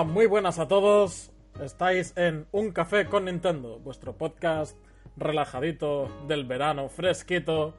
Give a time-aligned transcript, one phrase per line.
[0.00, 1.30] Hola, muy buenas a todos.
[1.62, 4.74] Estáis en Un Café con Nintendo, vuestro podcast
[5.14, 7.74] relajadito del verano, fresquito,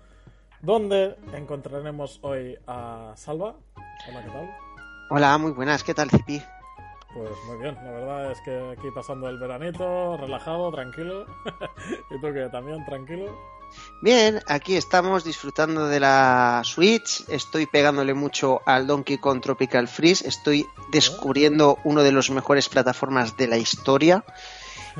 [0.62, 3.56] donde encontraremos hoy a Salva.
[4.08, 4.58] Hola, ¿qué tal?
[5.10, 6.40] Hola, muy buenas, ¿qué tal, Zipi?
[7.12, 11.26] Pues muy bien, la verdad es que aquí pasando el veranito, relajado, tranquilo.
[12.12, 12.48] ¿Y tú qué?
[12.52, 13.36] ¿También tranquilo?
[14.02, 17.24] Bien, aquí estamos disfrutando de la Switch.
[17.30, 20.28] Estoy pegándole mucho al Donkey Kong Tropical Freeze.
[20.28, 24.24] Estoy descubriendo uno de los mejores plataformas de la historia.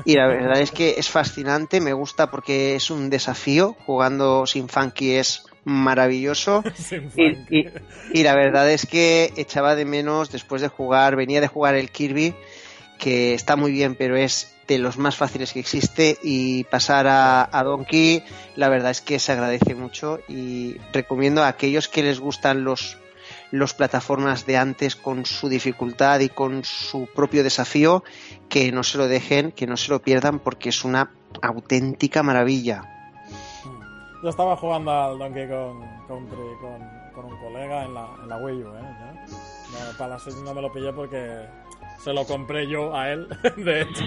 [0.04, 3.76] Y la verdad es que es fascinante, me gusta porque es un desafío.
[3.86, 6.62] Jugando sin Funky es maravilloso.
[7.16, 7.68] y, y,
[8.12, 11.90] y, la verdad es que echaba de menos después de jugar, venía de jugar el
[11.90, 12.34] Kirby,
[12.98, 17.62] que está muy bien, pero es de los más fáciles que existe y pasar a,
[17.64, 18.24] Donkey,
[18.56, 22.98] la verdad es que se agradece mucho y recomiendo a aquellos que les gustan los
[23.50, 28.02] los plataformas de antes con su dificultad y con su propio desafío,
[28.48, 31.10] que no se lo dejen, que no se lo pierdan porque es una
[31.42, 32.82] auténtica maravilla.
[34.22, 35.80] Yo estaba jugando al Donkey con,
[37.14, 39.26] con un colega en la, en la Wii U, ¿eh?
[39.72, 39.98] ¿Ya?
[39.98, 41.46] Para la Switch no me lo pillé porque
[42.02, 44.04] se lo compré yo a él, de hecho,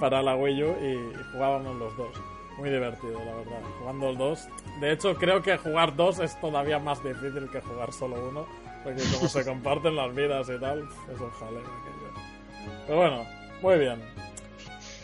[0.00, 2.16] para la Wii U y jugábamos los dos.
[2.56, 3.60] Muy divertido, la verdad.
[3.78, 4.48] Jugando el 2.
[4.80, 8.46] De hecho, creo que jugar dos es todavía más difícil que jugar solo uno.
[8.82, 12.76] Porque como se comparten las vidas y tal, es un jaleo aquello.
[12.86, 13.26] Pero bueno,
[13.60, 14.00] muy bien.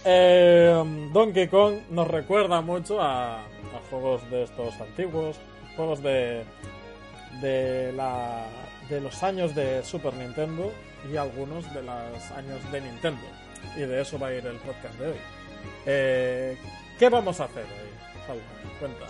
[0.07, 3.43] Eh, Donkey Kong nos recuerda mucho a, a,
[3.91, 5.39] juegos de estos antiguos,
[5.77, 6.45] juegos de,
[7.43, 8.47] de, la,
[8.89, 10.73] de los años de Super Nintendo
[11.11, 13.23] y algunos de los años de Nintendo.
[13.77, 15.19] Y de eso va a ir el podcast de hoy.
[15.87, 16.57] Eh,
[16.99, 18.27] ¿Qué vamos a hacer hoy?
[18.27, 18.43] Salva,
[18.79, 19.07] cuenta.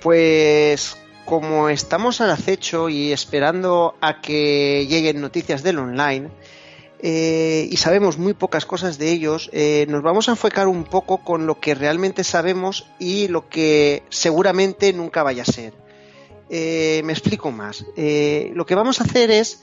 [0.00, 6.30] Pues como estamos al acecho y esperando a que lleguen noticias del online,
[7.00, 11.18] eh, y sabemos muy pocas cosas de ellos, eh, nos vamos a enfocar un poco
[11.18, 15.74] con lo que realmente sabemos y lo que seguramente nunca vaya a ser.
[16.48, 17.84] Eh, me explico más.
[17.96, 19.62] lo que vamos a hacer es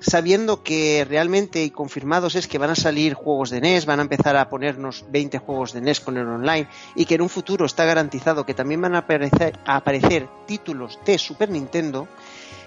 [0.00, 4.02] sabiendo que realmente y confirmados es que van a salir juegos de NES, van a
[4.02, 7.66] empezar a ponernos 20 juegos de NES con el online y que en un futuro
[7.66, 9.06] está garantizado que también van a
[9.66, 12.08] aparecer, títulos de Super Nintendo,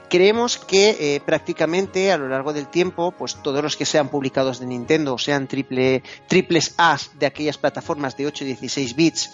[0.09, 4.59] creemos que eh, prácticamente a lo largo del tiempo, pues todos los que sean publicados
[4.59, 9.31] de Nintendo, sean triple, triples A's de aquellas plataformas de 8 y 16 bits,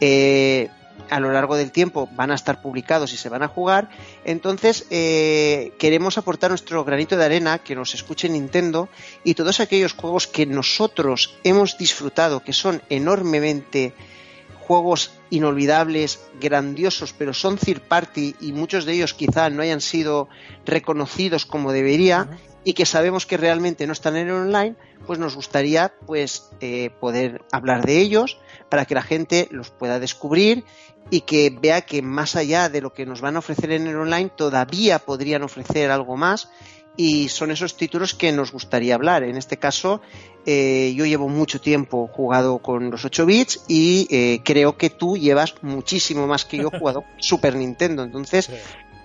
[0.00, 0.70] eh,
[1.10, 3.88] a lo largo del tiempo van a estar publicados y se van a jugar.
[4.24, 8.88] Entonces, eh, queremos aportar nuestro granito de arena, que nos escuche Nintendo
[9.22, 13.94] y todos aquellos juegos que nosotros hemos disfrutado, que son enormemente
[14.66, 20.28] juegos inolvidables, grandiosos, pero son third party y muchos de ellos quizá no hayan sido
[20.64, 22.28] reconocidos como debería
[22.64, 24.76] y que sabemos que realmente no están en el online,
[25.06, 28.38] pues nos gustaría pues eh, poder hablar de ellos
[28.68, 30.64] para que la gente los pueda descubrir
[31.10, 33.96] y que vea que más allá de lo que nos van a ofrecer en el
[33.96, 36.48] online todavía podrían ofrecer algo más
[36.96, 39.24] y son esos títulos que nos gustaría hablar.
[39.24, 40.00] En este caso,
[40.46, 45.16] eh, yo llevo mucho tiempo jugado con los 8 bits y eh, creo que tú
[45.16, 48.04] llevas muchísimo más que yo jugado Super Nintendo.
[48.04, 48.52] Entonces, sí.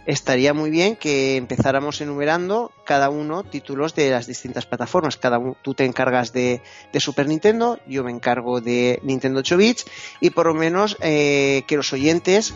[0.06, 5.18] Estaría muy bien que empezáramos enumerando cada uno títulos de las distintas plataformas.
[5.18, 6.62] Cada uno, tú te encargas de,
[6.92, 9.86] de, Super Nintendo, yo me encargo de Nintendo 8 bits
[10.20, 12.54] y por lo menos eh, que los oyentes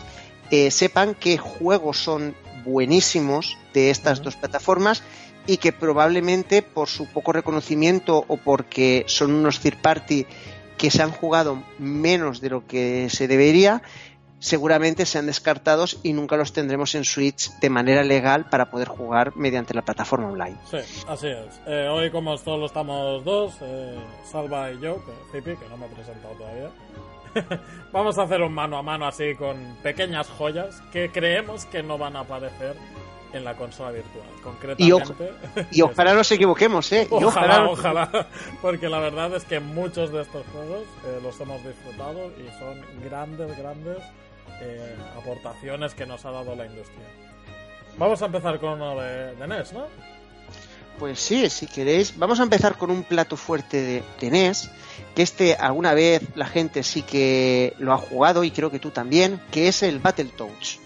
[0.50, 2.34] eh, sepan qué juegos son
[2.64, 5.02] buenísimos de estas dos plataformas
[5.46, 10.26] y que probablemente por su poco reconocimiento o porque son unos third party
[10.76, 13.82] que se han jugado menos de lo que se debería,
[14.44, 19.34] seguramente sean descartados y nunca los tendremos en Switch de manera legal para poder jugar
[19.36, 20.58] mediante la plataforma online.
[20.70, 20.76] Sí,
[21.08, 21.60] así es.
[21.66, 23.98] Eh, hoy como solo estamos dos, eh,
[24.30, 26.70] Salva y yo, que, Zipi, que no me he presentado todavía,
[27.92, 31.96] vamos a hacer un mano a mano así con pequeñas joyas que creemos que no
[31.96, 32.76] van a aparecer
[33.32, 35.32] en la consola virtual, concretamente.
[35.72, 37.08] Y, y ojalá nos equivoquemos, ¿eh?
[37.10, 38.26] Y ojalá, ojalá, ojalá,
[38.60, 42.80] porque la verdad es que muchos de estos juegos eh, los hemos disfrutado y son
[43.02, 43.98] grandes, grandes
[44.60, 47.04] eh, aportaciones que nos ha dado la industria.
[47.96, 49.86] Vamos a empezar con uno de, de NES, ¿no?
[50.98, 54.70] Pues sí, si queréis, vamos a empezar con un plato fuerte de, de, NES,
[55.14, 58.90] que este alguna vez la gente sí que lo ha jugado y creo que tú
[58.90, 60.78] también, que es el Battletoads.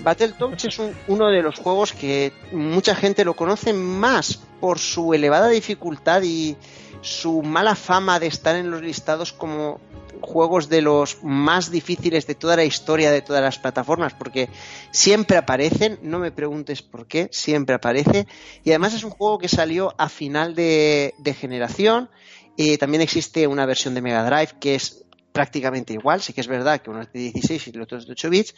[0.00, 5.12] Battletoads es un, uno de los juegos que mucha gente lo conoce más por su
[5.12, 6.56] elevada dificultad y
[7.00, 9.80] su mala fama de estar en los listados como
[10.20, 14.48] juegos de los más difíciles de toda la historia de todas las plataformas, porque
[14.90, 18.26] siempre aparecen, no me preguntes por qué, siempre aparece,
[18.64, 22.10] y además es un juego que salió a final de, generación,
[22.56, 26.48] y también existe una versión de Mega Drive que es prácticamente igual, sí que es
[26.48, 28.54] verdad que uno es de 16 y el otro es de 8 bits,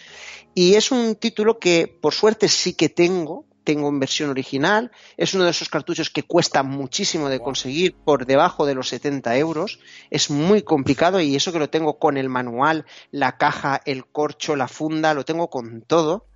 [0.54, 4.90] y es un título que por suerte sí que tengo, tengo en versión original.
[5.16, 9.36] Es uno de esos cartuchos que cuesta muchísimo de conseguir por debajo de los 70
[9.36, 9.80] euros.
[10.10, 14.56] Es muy complicado y eso que lo tengo con el manual, la caja, el corcho,
[14.56, 16.26] la funda, lo tengo con todo.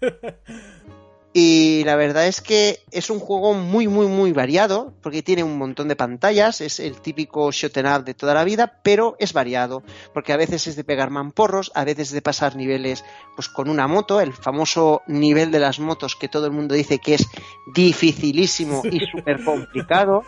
[1.40, 5.56] Y la verdad es que es un juego muy, muy, muy variado, porque tiene un
[5.56, 9.84] montón de pantallas, es el típico shot up de toda la vida, pero es variado,
[10.12, 13.04] porque a veces es de pegar mamporros, a veces de pasar niveles
[13.36, 16.98] pues con una moto, el famoso nivel de las motos que todo el mundo dice
[16.98, 17.28] que es
[17.72, 20.24] dificilísimo y súper complicado.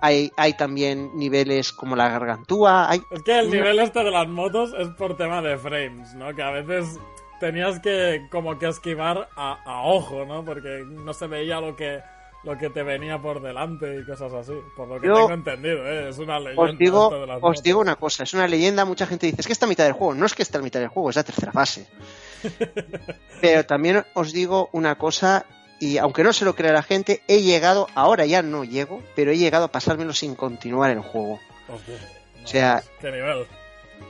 [0.00, 2.88] Hay, hay, también niveles como la gargantúa.
[2.88, 3.02] Hay...
[3.10, 6.34] Es que el nivel este de las motos es por tema de frames, ¿no?
[6.34, 6.98] Que a veces
[7.40, 10.44] tenías que como que esquivar a, ojo, ¿no?
[10.44, 12.00] Porque no se veía lo que
[12.44, 16.08] lo que te venía por delante y cosas así, por lo que tengo entendido, ¿eh?
[16.08, 16.62] es una leyenda.
[16.62, 19.66] Os digo, os digo una cosa, es una leyenda, mucha gente dice, es que está
[19.66, 21.50] a mitad del juego, no es que está a mitad del juego, es la tercera
[21.50, 21.88] fase.
[23.40, 25.46] Pero también os digo una cosa,
[25.80, 29.32] y aunque no se lo crea la gente, he llegado, ahora ya no llego, pero
[29.32, 31.40] he llegado a pasármelo sin continuar el juego.
[31.68, 33.46] o sea, ¿Qué nivel?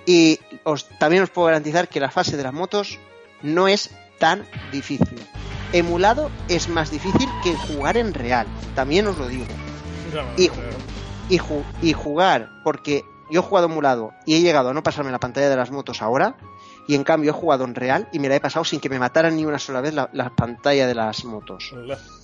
[0.07, 2.99] Y os, también os puedo garantizar que la fase de las motos
[3.43, 5.19] no es tan difícil.
[5.73, 9.47] Emulado es más difícil que jugar en real, también os lo digo.
[10.37, 10.51] Y,
[11.29, 15.51] y, jugar, porque yo he jugado emulado y he llegado a no pasarme la pantalla
[15.51, 16.37] de las motos ahora,
[16.87, 18.99] y en cambio he jugado en real y me la he pasado sin que me
[18.99, 21.75] mataran ni una sola vez la, pantalla de las motos.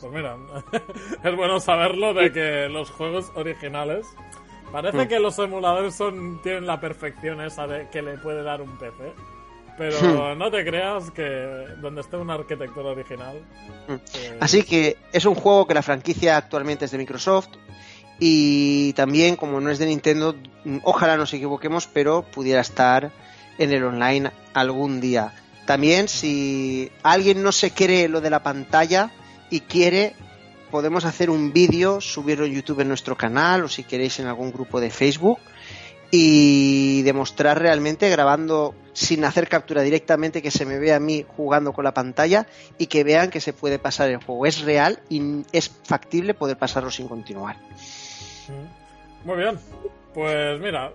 [0.01, 0.37] Pues mira,
[1.23, 4.07] es bueno saberlo de que los juegos originales
[4.73, 5.09] parece mm.
[5.09, 9.13] que los emuladores son tienen la perfección esa de que le puede dar un PC.
[9.77, 10.39] Pero hmm.
[10.39, 11.23] no te creas que
[11.81, 13.41] donde esté una arquitectura original.
[13.89, 13.95] Hmm.
[14.15, 17.49] Eh, Así que es un juego que la franquicia actualmente es de Microsoft.
[18.21, 20.37] Y también, como no es de Nintendo,
[20.85, 23.11] ojalá nos equivoquemos, pero pudiera estar
[23.59, 25.33] en el online algún día.
[25.67, 29.11] También, si alguien no se cree lo de la pantalla
[29.51, 30.15] y quiere,
[30.71, 34.53] podemos hacer un vídeo, subirlo en YouTube en nuestro canal o si queréis en algún
[34.53, 35.39] grupo de Facebook
[36.11, 41.73] y demostrar realmente grabando sin hacer captura directamente que se me vea a mí jugando
[41.73, 42.47] con la pantalla
[42.79, 44.47] y que vean que se puede pasar el juego.
[44.47, 47.57] Es real y es factible poder pasarlo sin continuar.
[48.49, 49.29] Mm.
[49.29, 49.59] Muy bien.
[50.15, 50.93] Pues mira.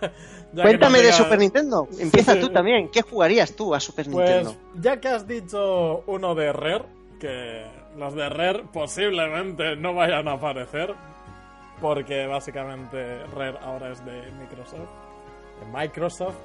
[0.54, 1.88] Cuéntame de Super Nintendo.
[1.98, 2.88] Empieza tú también.
[2.88, 4.56] ¿Qué jugarías tú a Super pues, Nintendo?
[4.76, 6.84] Ya que has dicho uno de Rare,
[7.18, 10.94] que los de Rare posiblemente no vayan a aparecer,
[11.80, 14.90] porque básicamente Rare ahora es de Microsoft.
[15.60, 16.36] De Microsoft.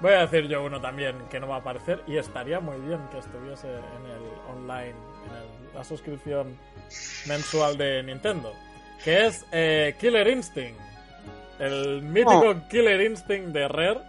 [0.00, 3.00] Voy a decir yo uno también que no va a aparecer y estaría muy bien
[3.10, 6.56] que estuviese en el online, en la suscripción
[7.26, 8.52] mensual de Nintendo,
[9.02, 10.78] que es eh, Killer Instinct.
[11.58, 12.68] El mítico oh.
[12.68, 14.00] Killer Instinct de Rare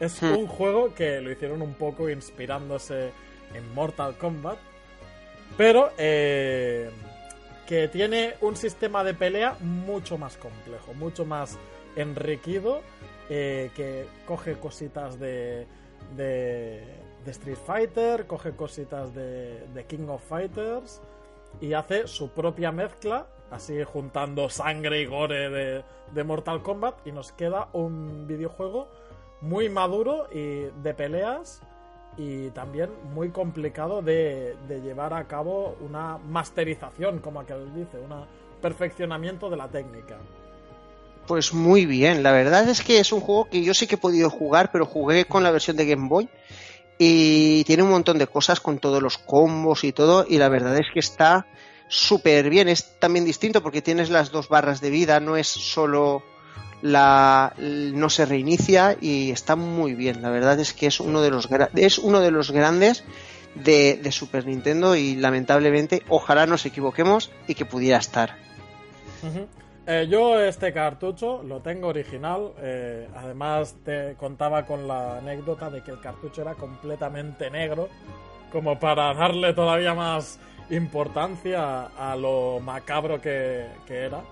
[0.00, 0.36] es hmm.
[0.36, 3.12] un juego que lo hicieron un poco inspirándose
[3.54, 4.58] en Mortal Kombat,
[5.56, 6.90] pero eh,
[7.66, 11.58] que tiene un sistema de pelea mucho más complejo, mucho más
[11.94, 12.82] enriquecido,
[13.28, 15.66] eh, que coge cositas de,
[16.16, 16.82] de,
[17.26, 21.00] Street Fighter, coge cositas de, de King of Fighters
[21.60, 27.12] y hace su propia mezcla, así juntando sangre y gore de, de Mortal Kombat y
[27.12, 28.88] nos queda un videojuego
[29.40, 31.62] muy maduro y de peleas
[32.16, 38.24] y también muy complicado de, llevar a cabo una masterización, como aquel dice, un
[38.60, 40.18] perfeccionamiento de la técnica.
[41.26, 43.98] Pues muy bien, la verdad es que es un juego que yo sí que he
[43.98, 46.28] podido jugar, pero jugué con la versión de Game Boy
[46.98, 50.76] y tiene un montón de cosas con todos los combos y todo, y la verdad
[50.76, 51.46] es que está
[51.88, 52.68] súper bien.
[52.68, 56.22] Es también distinto porque tienes las dos barras de vida, no es solo
[56.80, 60.22] la no se reinicia y está muy bien.
[60.22, 63.04] La verdad es que es uno de los es uno de los grandes
[63.54, 68.36] de, Super Nintendo y lamentablemente ojalá nos equivoquemos y que pudiera estar.
[69.86, 72.52] Eh, yo este cartucho lo tengo original.
[72.58, 77.88] Eh, además te contaba con la anécdota de que el cartucho era completamente negro,
[78.50, 80.38] como para darle todavía más
[80.70, 84.22] importancia a lo macabro que era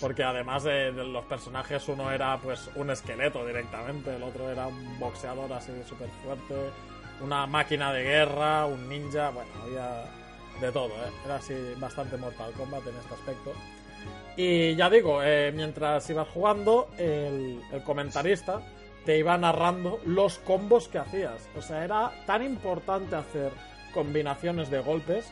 [0.00, 4.98] porque además de, los personajes uno era pues un esqueleto directamente, el otro era un
[4.98, 6.54] boxeador así súper fuerte,
[7.20, 10.04] una máquina de guerra, un ninja, bueno, había
[10.60, 11.12] de todo, ¿eh?
[11.24, 13.52] era así bastante Mortal Kombat en este aspecto.
[14.40, 18.62] Y ya digo, eh, mientras ibas jugando, el, comentarista
[19.04, 21.48] te iba narrando los combos que hacías.
[21.56, 23.50] O sea, era tan importante hacer
[23.92, 25.28] combinaciones de golpes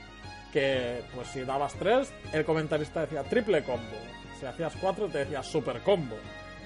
[0.52, 3.96] que, pues si dabas tres, el comentarista decía triple combo.
[4.40, 6.16] Si hacías cuatro, te decía super combo.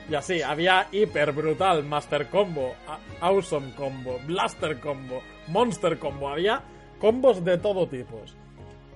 [0.09, 2.73] Y así, había hiper brutal, master combo,
[3.21, 6.31] awesome combo, blaster combo, monster combo.
[6.31, 6.63] Había
[7.01, 8.23] combos de todo tipo.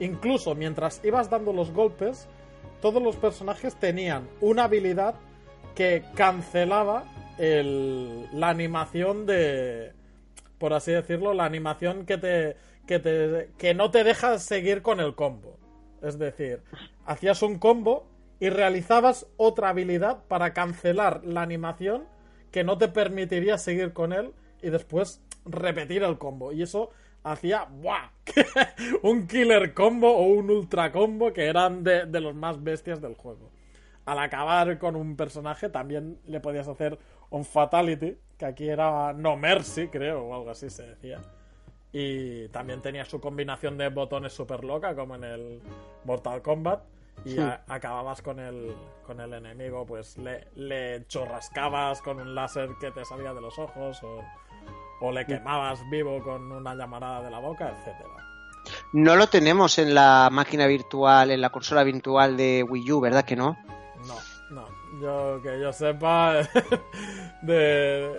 [0.00, 2.26] Incluso mientras ibas dando los golpes,
[2.84, 5.14] todos los personajes tenían una habilidad
[5.74, 7.04] que cancelaba
[7.38, 9.94] el, la animación de,
[10.58, 15.00] por así decirlo, la animación que te, que te, que no te deja seguir con
[15.00, 15.56] el combo.
[16.02, 16.60] Es decir,
[17.06, 18.06] hacías un combo
[18.38, 22.04] y realizabas otra habilidad para cancelar la animación
[22.50, 26.52] que no te permitiría seguir con él y después repetir el combo.
[26.52, 26.90] Y eso
[27.25, 28.11] hacía ¡buah!
[29.02, 33.14] un killer combo o un ultra combo que eran de, de, los más bestias del
[33.14, 33.50] juego.
[34.04, 36.99] Al acabar con un personaje también le podías hacer
[37.31, 41.21] un fatality, que aquí era no mercy, creo, o algo así se decía.
[41.93, 45.62] Y también tenía su combinación de botones super loca, como en el
[46.04, 46.83] Mortal Kombat.
[47.25, 48.75] Y acababas con el,
[49.07, 53.59] con el enemigo, pues le, le chorrascabas con un láser que te salía de los
[53.59, 54.23] ojos, o
[55.04, 58.25] o le quemabas vivo con una llamarada de la boca, etcétera.
[58.92, 63.25] No lo tenemos en la máquina virtual, en la consola virtual de Wii U, ¿verdad
[63.25, 63.58] que no?
[64.06, 64.16] No,
[64.50, 64.66] no.
[65.02, 66.49] Yo que yo sepa
[67.42, 68.18] de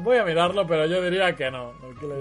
[0.00, 1.72] voy a mirarlo, pero yo diría que no.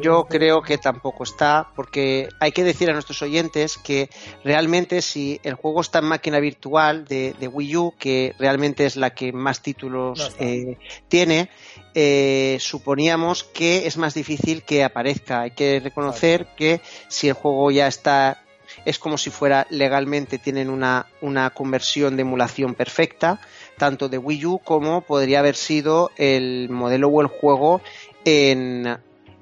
[0.01, 4.10] Yo creo que tampoco está, porque hay que decir a nuestros oyentes que
[4.43, 9.12] realmente si el juego está en máquina virtual de, Wii U, que realmente es la
[9.12, 11.50] que más títulos eh, tiene,
[11.95, 15.41] eh, suponíamos que es más difícil que aparezca.
[15.41, 18.43] Hay que reconocer que si el juego ya está
[18.86, 23.39] es como si fuera legalmente tienen una, una conversión de emulación perfecta
[23.82, 27.82] tanto de Wii U como podría haber sido el modelo o el juego
[28.26, 28.86] en,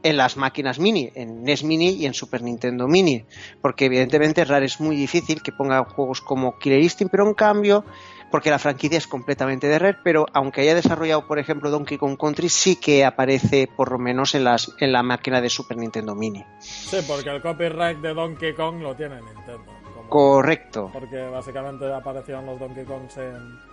[0.01, 3.25] en las máquinas mini, en NES Mini y en Super Nintendo Mini,
[3.61, 7.83] porque evidentemente Rare es muy difícil que ponga juegos como Killer Instinct, pero en cambio,
[8.31, 12.17] porque la franquicia es completamente de Rare, pero aunque haya desarrollado, por ejemplo, Donkey Kong
[12.17, 16.15] Country, sí que aparece por lo menos en, las, en la máquina de Super Nintendo
[16.15, 16.45] Mini.
[16.59, 19.65] Sí, porque el copyright de Donkey Kong lo tiene Nintendo.
[20.07, 20.89] Correcto.
[20.93, 23.68] Porque básicamente aparecieron los Donkey Kongs en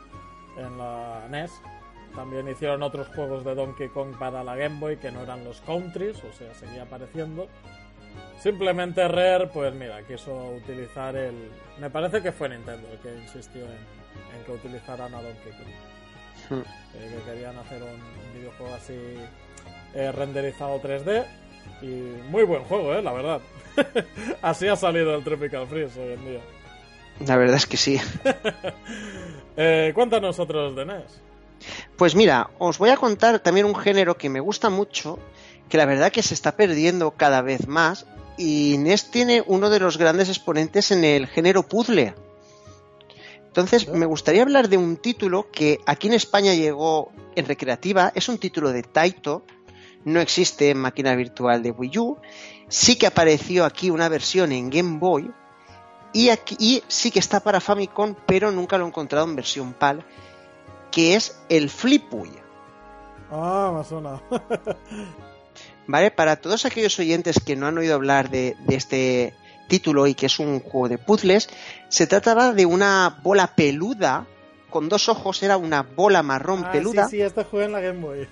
[0.57, 1.53] en la NES.
[2.15, 5.61] También hicieron otros juegos de Donkey Kong para la Game Boy que no eran los
[5.61, 7.47] countries, o sea, seguía apareciendo.
[8.39, 11.51] Simplemente Rare, pues mira, quiso utilizar el.
[11.79, 15.69] Me parece que fue Nintendo el que insistió en, que utilizaran a Donkey Kong.
[16.49, 16.63] Hmm.
[16.95, 18.01] Eh, que querían hacer un
[18.35, 18.95] videojuego así
[19.95, 21.27] eh, renderizado 3D.
[21.83, 21.87] Y
[22.31, 23.41] muy buen juego, eh, la verdad.
[24.43, 26.41] así ha salido el Tropical Freeze hoy en día.
[27.25, 28.01] La verdad es que sí.
[29.57, 31.21] eh, cuéntanos otros de NES.
[31.97, 35.19] Pues mira, os voy a contar también un género que me gusta mucho,
[35.69, 38.07] que la verdad que se está perdiendo cada vez más,
[38.37, 42.15] y NES tiene uno de los grandes exponentes en el género puzzle.
[43.47, 48.29] Entonces, me gustaría hablar de un título que aquí en España llegó en recreativa, es
[48.29, 49.45] un título de Taito,
[50.05, 52.19] no existe en máquina virtual de Wii U,
[52.69, 55.31] sí que apareció aquí una versión en Game Boy,
[56.13, 60.05] y, aquí, sí que está para Famicom, pero nunca lo he encontrado en versión PAL,
[60.91, 62.31] que es el Flipuy.
[63.31, 64.23] Ah, me suena.
[65.87, 69.35] vale, para todos aquellos oyentes que no han oído hablar de, este
[69.69, 71.49] título y que es un juego de puzzles,
[71.89, 74.27] se trataba de una bola peluda
[74.71, 77.09] con dos ojos, era una bola marrón ah, peluda.
[77.09, 78.29] Sí, sí, este juego en la Game Boy.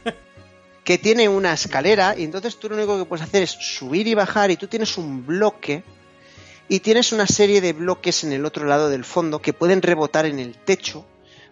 [0.85, 4.15] que tiene una escalera y entonces tú lo único que puedes hacer es subir y
[4.15, 5.83] bajar y tú tienes un bloque
[6.69, 10.27] y tienes una serie de bloques en el otro lado del fondo que pueden rebotar
[10.27, 11.05] en el techo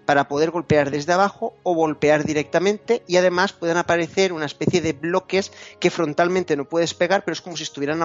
[0.07, 4.95] para poder golpear desde abajo o golpear directamente y además pueden aparecer una especie de
[4.95, 8.01] bloques que frontalmente no puedes pegar pero es como si estuvieran,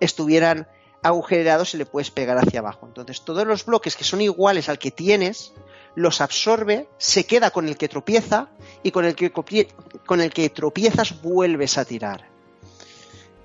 [0.00, 0.66] estuvieran
[1.02, 2.86] agujerados y le puedes pegar hacia abajo.
[2.86, 5.52] Entonces todos los bloques que son iguales al que tienes
[5.94, 8.48] los absorbe, se queda con el que tropieza
[8.82, 12.33] y con el que, con el que tropiezas vuelves a tirar.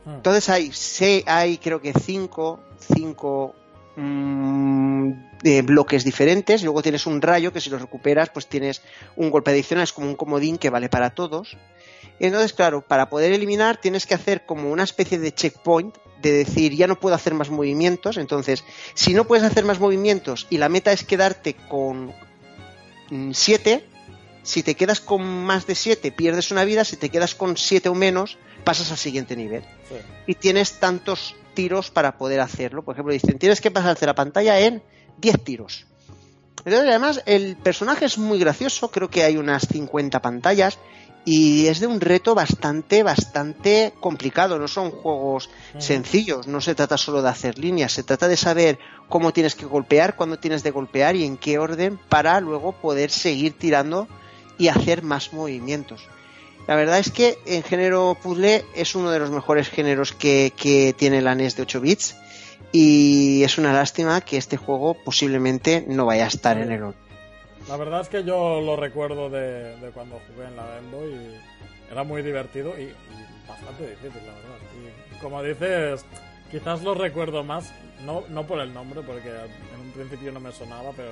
[0.05, 0.15] Ah.
[0.15, 0.71] Entonces hay,
[1.25, 2.59] hay creo que cinco,
[2.93, 3.55] cinco
[3.95, 5.11] mm,
[5.63, 6.63] bloques diferentes.
[6.63, 8.81] Luego tienes un rayo que si lo recuperas, pues tienes
[9.15, 11.57] un golpe adicional, es como un comodín que vale para todos.
[12.19, 16.75] Entonces, claro, para poder eliminar tienes que hacer como una especie de checkpoint de decir
[16.75, 18.17] ya no puedo hacer más movimientos.
[18.17, 18.63] Entonces,
[18.93, 22.13] si no puedes hacer más movimientos y la meta es quedarte con
[23.31, 23.85] 7,
[24.43, 27.89] si te quedas con más de 7 pierdes una vida, si te quedas con 7
[27.89, 28.37] o menos
[28.69, 29.63] pasas al siguiente nivel.
[30.27, 32.83] Y tienes tantos tiros para poder hacerlo.
[32.83, 34.83] Por ejemplo, dicen, tienes que pasarte la pantalla en
[35.17, 35.87] 10 tiros.
[36.65, 40.77] Entonces, además, el personaje es muy gracioso, creo que hay unas 50 pantallas,
[41.25, 44.59] y es de un reto bastante, bastante complicado.
[44.59, 45.49] No son juegos
[45.79, 49.65] sencillos, no se trata solo de hacer líneas, se trata de saber cómo tienes que
[49.65, 54.07] golpear, cuándo tienes de golpear y en qué orden para luego poder seguir tirando
[54.59, 56.07] y hacer más movimientos.
[56.69, 60.93] La verdad es que en género puzzle es uno de los mejores géneros que, que
[60.95, 62.15] tiene la NES de 8 bits
[62.71, 66.93] y es una lástima que este juego posiblemente no vaya a estar en el
[67.67, 71.11] La verdad es que yo lo recuerdo de, de cuando jugué en la Game Boy
[71.11, 72.95] y era muy divertido y, y
[73.47, 74.59] bastante difícil, la verdad.
[75.11, 76.05] Y como dices,
[76.51, 77.73] quizás lo recuerdo más,
[78.05, 81.09] no, no por el nombre, porque en un principio no me sonaba, pero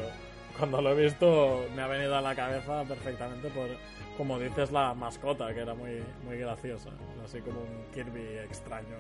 [0.56, 3.70] cuando lo he visto me ha venido a la cabeza perfectamente por,
[4.18, 6.90] como dices, la mascota, que era muy, muy graciosa,
[7.24, 8.96] así como un Kirby extraño.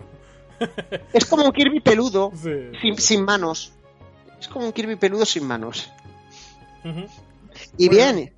[1.14, 2.72] Es como un Kirby peludo, Sí.
[2.82, 3.74] sin, sin manos.
[4.40, 5.92] Es como un Kirby peludo sin manos.
[7.78, 8.34] Y Muy bien,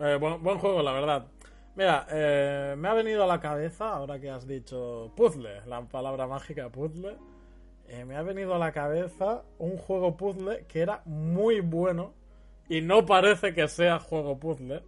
[0.00, 1.26] Eh, buen, buen juego, la verdad.
[1.74, 6.26] Mira, eh, me ha venido a la cabeza, ahora que has dicho puzzle, la palabra
[6.26, 7.16] mágica puzzle,
[7.88, 12.12] eh, me ha venido a la cabeza un juego puzzle que era muy bueno
[12.68, 14.82] y no parece que sea juego puzzle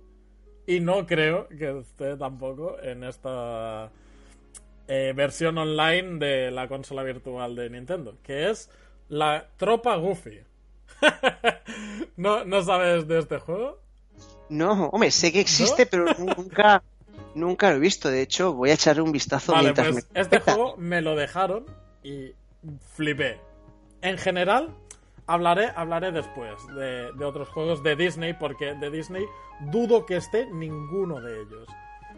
[0.70, 3.90] y no creo que esté tampoco en esta
[4.86, 8.70] eh, versión online de la consola virtual de Nintendo, que es
[9.08, 10.42] la Tropa Goofy.
[12.16, 13.80] ¿No, ¿No sabes de este juego?
[14.48, 16.04] no, hombre, sé que existe, pero
[16.36, 16.84] nunca,
[17.34, 18.08] nunca lo he visto.
[18.08, 20.20] De hecho, voy a echarle un vistazo Vale, mientras pues me...
[20.20, 21.66] este juego me lo dejaron
[22.04, 22.32] y
[22.94, 23.40] flipé.
[24.02, 24.72] En general,
[25.30, 29.26] hablaré, hablaré después de, otros juegos de Disney, porque de Disney
[29.60, 31.68] dudo que esté ninguno de ellos.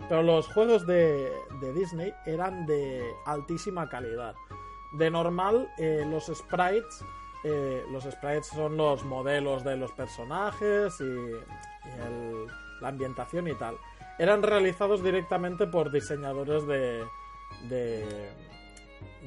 [0.08, 4.34] Pero los juegos de, de Disney eran de altísima calidad.
[4.92, 7.04] De normal, eh, los sprites,
[7.44, 11.32] eh, los sprites son los modelos de los personajes y,
[12.80, 13.76] la ambientación y tal.
[14.18, 17.04] Eran realizados directamente por diseñadores de,
[17.68, 18.30] de,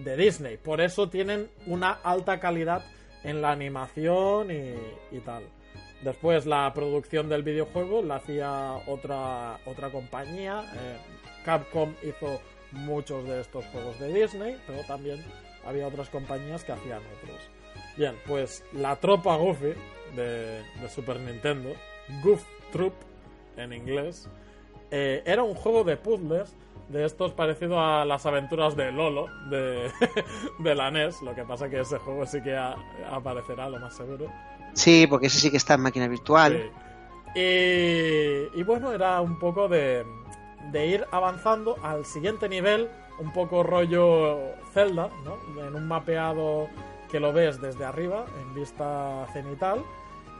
[0.04, 0.58] de Disney.
[0.58, 2.84] Por eso tienen una alta calidad
[3.26, 4.76] en la animación y,
[5.16, 5.44] y tal.
[6.02, 10.64] Después la producción del videojuego la hacía otra, otra compañía.
[10.76, 10.98] eh,
[11.44, 12.40] Capcom hizo
[12.72, 15.24] muchos de estos juegos de Disney, pero también
[15.66, 17.40] había otras compañías que hacían otros.
[17.98, 19.74] Bien, pues la tropa Goofy
[20.16, 21.74] de, de Super Nintendo,
[22.24, 22.94] Goof Troop
[23.58, 24.30] en inglés,
[24.92, 26.56] eh, era un juego de puzzles
[26.89, 29.91] de estos parecido a las aventuras de Lolo de,
[30.60, 31.21] de la NES.
[31.21, 32.76] Lo que pasa que ese juego sí que a-
[33.12, 34.28] aparecerá, lo más seguro.
[34.74, 36.54] Sí, porque ese sí que está en máquina virtual.
[37.34, 37.39] Sí.
[37.39, 40.06] Y, y bueno, era un poco de,
[40.71, 44.38] de ir avanzando al siguiente nivel, un poco rollo
[44.74, 45.38] Zelda, ¿no?
[45.65, 46.67] En un mapeado
[47.12, 49.84] que lo ves desde arriba, en vista cenital,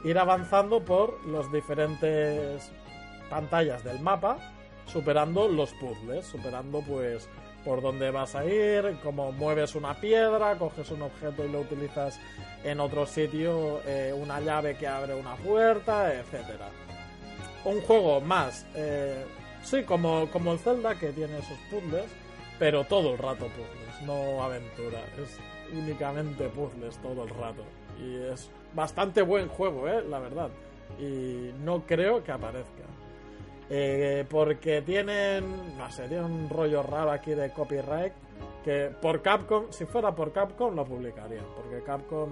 [0.04, 2.72] ir avanzando por los diferentes
[3.30, 4.38] pantallas del mapa,
[4.86, 7.28] superando los puzzles, superando pues
[7.64, 12.20] por dónde vas a ir, cómo mueves una piedra, coges un objeto y lo utilizas
[12.64, 16.70] en otro sitio, eh, una llave que abre una puerta, etcétera.
[17.66, 19.26] Un juego más, eh,
[19.64, 22.06] sí, como, como el Zelda que tiene esos puzzles,
[22.60, 25.40] pero todo el rato puzzles, no aventura, es
[25.76, 27.64] únicamente puzzles todo el rato.
[28.00, 30.50] Y es bastante buen juego, eh, la verdad.
[31.00, 32.84] Y no creo que aparezca.
[33.70, 38.14] Eh, porque tienen, no sé, tienen un rollo raro aquí de copyright
[38.64, 42.30] que por Capcom, si fuera por Capcom lo publicarían, porque Capcom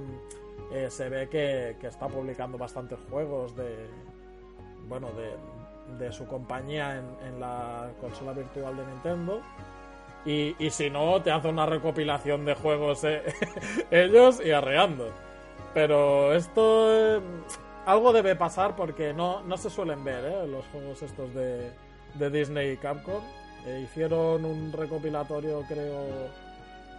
[0.72, 3.88] eh, se ve que, que está publicando bastantes juegos de,
[4.88, 5.36] bueno, de,
[5.98, 9.41] de su compañía en, la consola virtual de Nintendo.
[10.26, 13.22] Y, y si no, te hace una recopilación de juegos eh,
[13.91, 15.10] ellos y arreando.
[15.74, 17.22] Pero esto eh,
[17.86, 20.48] algo debe pasar porque no, no se suelen ver ¿eh?
[20.48, 21.72] los juegos estos de,
[22.15, 23.22] de Disney y Capcom.
[23.65, 26.30] Eh, hicieron un recopilatorio, creo,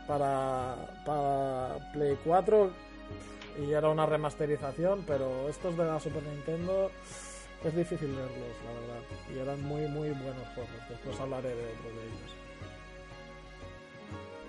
[0.07, 2.71] para, para Play 4
[3.63, 6.91] y era una remasterización, pero estos de la Super Nintendo
[7.65, 9.03] es difícil verlos, la verdad.
[9.35, 10.89] Y eran muy, muy buenos juegos.
[10.89, 12.44] Después hablaré de otro de ellos.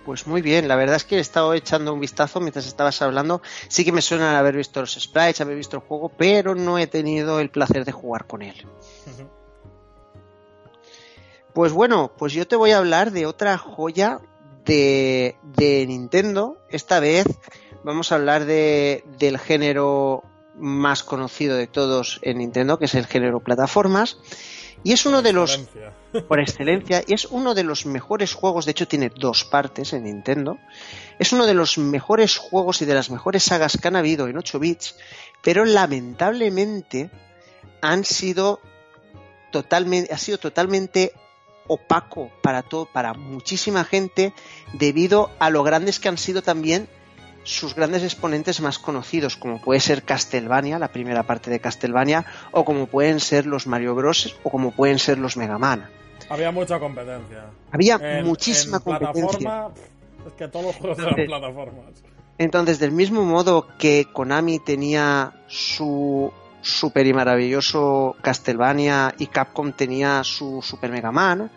[0.06, 3.42] Pues muy bien, la verdad es que he estado echando un vistazo mientras estabas hablando.
[3.68, 6.86] Sí que me suena haber visto los sprites, haber visto el juego, pero no he
[6.86, 8.56] tenido el placer de jugar con él.
[11.54, 14.20] Pues bueno, pues yo te voy a hablar de otra joya
[14.64, 16.60] de, de Nintendo.
[16.70, 17.26] Esta vez
[17.84, 20.24] vamos a hablar de, del género
[20.56, 24.20] más conocido de todos en Nintendo, que es el género plataformas.
[24.86, 25.68] Y es uno de los,
[26.28, 30.04] por excelencia, y es uno de los mejores juegos, de hecho tiene dos partes en
[30.04, 30.60] Nintendo,
[31.18, 34.38] es uno de los mejores juegos y de las mejores sagas que han habido en
[34.38, 34.96] 8 bits,
[35.42, 37.10] pero lamentablemente
[37.82, 38.60] han sido
[39.52, 41.14] totalmente, ha sido totalmente
[41.66, 44.36] opaco para todo, para muchísima gente,
[44.74, 46.88] debido a lo grandes que han sido también
[47.46, 52.66] sus grandes exponentes más conocidos, como puede ser Castlevania, la primera parte de Castlevania, o
[52.66, 54.36] como pueden ser los Mario Bros.
[54.44, 55.88] o como pueden ser los Mega Man.
[56.28, 57.46] Había mucha competencia.
[57.72, 59.38] Había muchísima competencia.
[59.38, 59.72] Plataforma,
[60.28, 61.86] es que todos los juegos eran plataformas.
[62.38, 70.24] Entonces, del mismo modo que Konami tenía su super y maravilloso Castlevania y Capcom tenía
[70.24, 71.52] su Super Mega Man,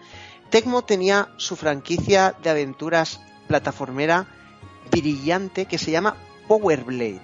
[0.50, 4.26] Tecmo tenía su franquicia de aventuras plataformera
[4.90, 7.20] brillante que se llama Power Blade.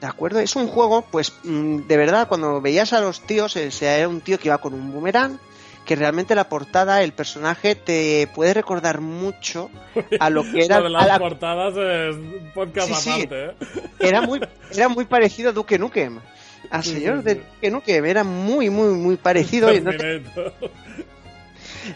[0.00, 0.38] ¿De acuerdo?
[0.38, 4.20] Es un juego, pues, mm, de verdad, cuando veías a los tíos, eh, era un
[4.20, 5.38] tío que iba con un boomerang,
[5.84, 9.70] que realmente la portada, el personaje te puede recordar mucho
[10.20, 10.80] a lo que era.
[10.80, 12.16] Lo de las portadas es
[12.54, 13.54] podcast aparte, ¿eh?
[14.00, 16.20] Era muy, era muy parecido a Duke Nukem.
[16.70, 19.72] Al señor de Duke Nukem, era muy, muy, muy parecido.
[19.72, 19.80] y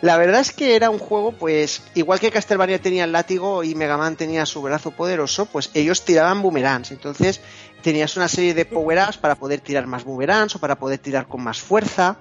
[0.01, 3.75] La verdad es que era un juego, pues, igual que Castlevania tenía el látigo y
[3.75, 6.91] Mega Man tenía su brazo poderoso, pues ellos tiraban boomerangs.
[6.91, 7.41] Entonces
[7.83, 11.43] tenías una serie de power-ups para poder tirar más boomerangs o para poder tirar con
[11.43, 12.17] más fuerza.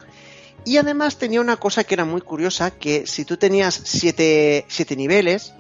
[0.66, 4.96] Y además tenía una cosa que era muy curiosa, que si tú tenías siete, siete
[4.96, 5.54] niveles,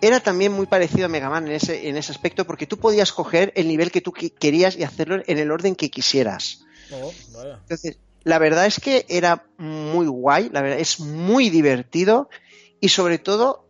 [0.00, 3.12] era también muy parecido a Mega Man en ese, en ese aspecto, porque tú podías
[3.12, 6.64] coger el nivel que tú querías y hacerlo en el orden que quisieras.
[6.90, 7.12] Oh,
[7.62, 12.28] Entonces, la verdad es que era muy guay, la verdad es muy divertido
[12.78, 13.66] y sobre todo,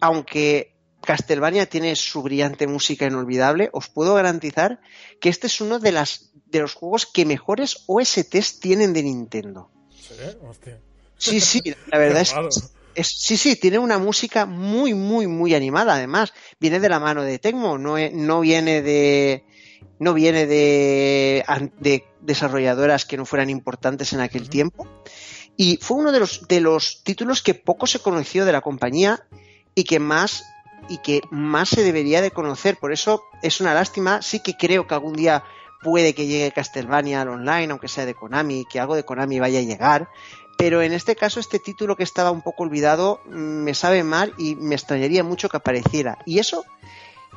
[0.00, 4.80] aunque Castlevania tiene su brillante música inolvidable, os puedo garantizar
[5.20, 9.70] que este es uno de, las, de los juegos que mejores OSTs tienen de Nintendo.
[11.18, 11.60] Sí, sí,
[11.92, 12.22] la verdad
[12.94, 15.96] es, sí, sí, tiene una música muy, muy, muy animada.
[15.96, 19.44] Además, viene de la mano de Tecmo, no, no viene de
[19.98, 21.44] no viene de,
[21.78, 24.86] de, desarrolladoras que no fueran importantes en aquel tiempo.
[25.56, 29.26] Y fue uno de los, de los títulos que poco se conoció de la compañía
[29.74, 30.44] y que más
[30.88, 32.76] y que más se debería de conocer.
[32.78, 34.22] Por eso es una lástima.
[34.22, 35.44] Sí que creo que algún día
[35.82, 39.60] puede que llegue Castlevania al online, aunque sea de Konami, que algo de Konami vaya
[39.60, 40.08] a llegar.
[40.56, 44.56] Pero en este caso, este título que estaba un poco olvidado me sabe mal y
[44.56, 46.18] me extrañaría mucho que apareciera.
[46.26, 46.64] Y eso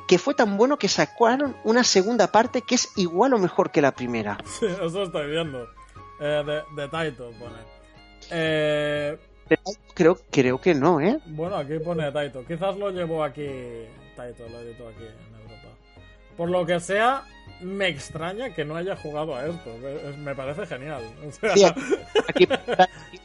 [0.07, 3.81] que fue tan bueno que sacaron una segunda parte que es igual o mejor que
[3.81, 4.37] la primera.
[4.59, 5.67] Sí, eso estoy viendo.
[6.19, 7.59] Eh, de, de Taito pone.
[8.31, 9.17] Eh...
[9.93, 11.19] Creo, creo que no, ¿eh?
[11.25, 12.45] Bueno, aquí pone Taito.
[12.45, 13.45] Quizás lo llevó aquí
[14.15, 15.67] Taito, lo editó aquí en Europa.
[16.37, 17.23] Por lo que sea,
[17.61, 19.69] me extraña que no haya jugado a esto.
[20.17, 21.03] Me parece genial.
[22.27, 22.47] aquí,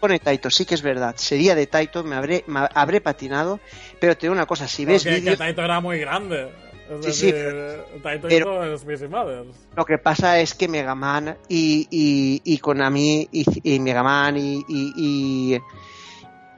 [0.01, 1.15] pone Taito, sí que es verdad.
[1.17, 3.61] Sería de Taito, me habré, habré patinado.
[4.01, 5.05] Pero te digo una cosa, si ves.
[5.05, 6.49] Porque Taito era muy grande.
[7.03, 7.33] Sí, sí,
[8.03, 9.09] Taito pero, hizo
[9.77, 14.37] Lo que pasa es que Mega Man y, y, y Konami y, y Mega Man
[14.37, 15.59] y, y,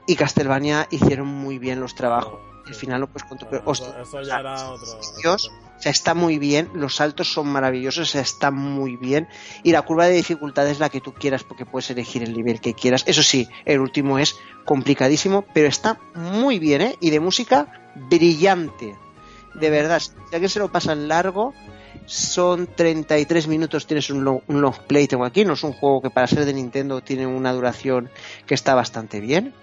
[0.07, 2.39] y Castlevania hicieron muy bien los trabajos.
[2.65, 4.99] Al final, pues, con eso, ya era otro.
[5.21, 9.27] Dios, o sea, está muy bien, los saltos son maravillosos, o sea, está muy bien.
[9.63, 12.61] Y la curva de dificultad es la que tú quieras, porque puedes elegir el nivel
[12.61, 13.03] que quieras.
[13.07, 16.97] Eso sí, el último es complicadísimo, pero está muy bien, ¿eh?
[16.99, 18.95] Y de música brillante.
[19.53, 21.53] De verdad, si alguien se lo pasa largo,
[22.05, 26.01] son 33 minutos, tienes un long, un long play, tengo aquí, no es un juego
[26.01, 28.09] que para ser de Nintendo tiene una duración
[28.45, 29.53] que está bastante bien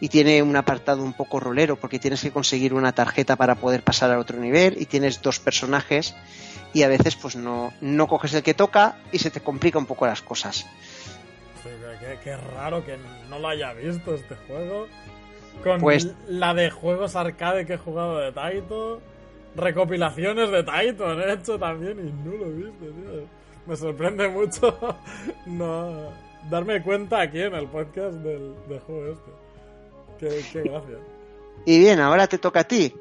[0.00, 3.82] y tiene un apartado un poco rolero porque tienes que conseguir una tarjeta para poder
[3.82, 6.14] pasar al otro nivel y tienes dos personajes
[6.72, 9.86] y a veces pues no, no coges el que toca y se te complica un
[9.86, 10.66] poco las cosas.
[12.22, 12.96] qué, raro que
[13.28, 14.86] no lo haya visto este juego.
[15.62, 19.00] Con pues, la de juegos arcade que he jugado de Taito,
[19.58, 23.38] recopilaciones de Taito han hecho también y no lo he visto, tío.
[23.66, 24.78] Me sorprende mucho
[25.46, 26.10] no
[26.48, 29.48] darme cuenta aquí en el podcast del, del juego este.
[30.52, 30.98] Qué, gracia.
[31.64, 32.92] Y bien, ahora te toca a ti.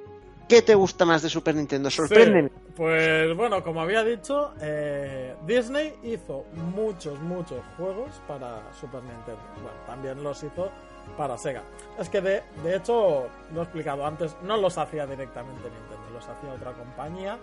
[0.48, 1.90] ¿Qué te gusta más de Super Nintendo?
[1.90, 2.50] Sorpréndeme.
[2.76, 9.42] pues bueno, como había dicho, eh, Disney hizo muchos, muchos juegos para Super Nintendo.
[9.56, 10.72] Bueno, también los hizo
[11.16, 11.64] para Sega.
[12.00, 16.28] Es que de, de hecho, lo he explicado antes, no los hacía directamente Nintendo, los
[16.28, 17.38] hacía otra compañía,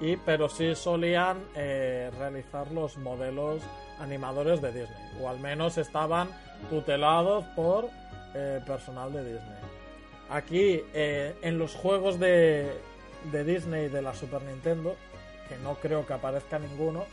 [0.00, 3.62] y, pero sí solían eh, realizar los modelos
[4.00, 6.28] animadores de Disney, o al menos estaban
[6.70, 7.88] tutelados por
[8.34, 9.58] eh, personal de Disney.
[10.30, 12.72] Aquí, eh, en los juegos de,
[13.30, 14.96] de Disney de la Super Nintendo,
[15.48, 17.04] que no creo que aparezca ninguno,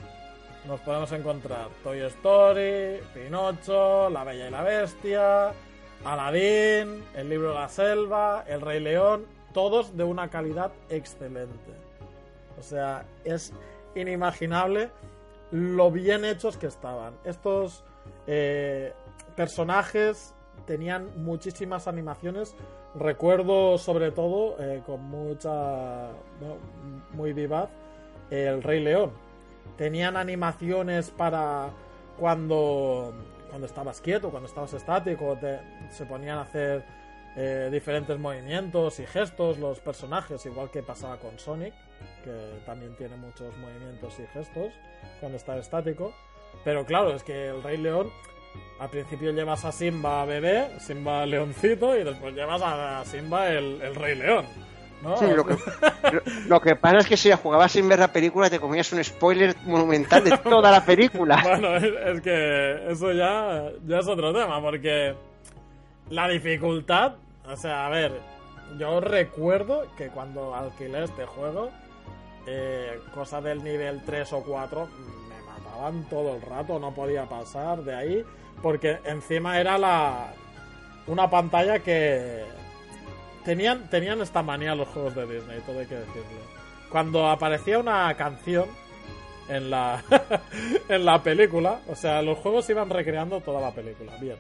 [0.65, 5.51] nos podemos encontrar Toy Story, Pinocho, La Bella y la Bestia,
[6.05, 11.73] Aladdin, El Libro de la Selva, El Rey León, todos de una calidad excelente.
[12.57, 13.53] O sea, es
[13.95, 14.91] inimaginable
[15.51, 17.13] lo bien hechos que estaban.
[17.23, 17.83] Estos
[18.27, 18.93] eh,
[19.35, 20.33] personajes
[20.65, 22.55] tenían muchísimas animaciones.
[22.95, 26.09] Recuerdo sobre todo, eh, con mucha...
[27.11, 27.69] muy vivaz,
[28.29, 29.11] el Rey León.
[29.77, 31.69] Tenían animaciones para
[32.19, 33.13] cuando,
[33.49, 35.37] cuando estabas quieto, cuando estabas estático,
[35.89, 36.83] se ponían a hacer
[37.35, 41.73] eh, diferentes movimientos y gestos los personajes, igual que pasaba con Sonic,
[42.23, 44.73] que también tiene muchos movimientos y gestos
[45.19, 46.13] cuando está estático.
[46.63, 48.09] Pero claro, es que el Rey León,
[48.79, 54.15] al principio llevas a Simba bebé, Simba leoncito, y después llevas a Simba el, Rey
[54.15, 54.45] León.
[55.01, 55.21] ¿No?
[55.21, 55.57] lo, que,
[56.47, 59.03] lo, que, pasa es que si la jugabas sin ver la película te comías un
[59.03, 61.41] spoiler monumental de toda la película.
[61.43, 65.15] bueno, es, que eso ya, ya es otro tema, porque
[66.09, 67.13] la dificultad,
[67.45, 68.13] o sea, a ver,
[68.77, 71.69] yo recuerdo que cuando alquilé este juego,
[72.45, 74.87] eh, cosa del nivel 3 o 4,
[75.29, 78.25] me mataban todo el rato, no podía pasar de ahí,
[78.61, 80.33] porque encima era la
[81.07, 82.43] una pantalla que
[83.43, 86.23] tenían, tenían esta manía los juegos de Disney, todo hay que decirlo.
[86.89, 88.65] Cuando aparecía una canción
[89.47, 90.03] en la,
[90.89, 94.37] en la película, o sea, los juegos iban recreando toda la película, bien.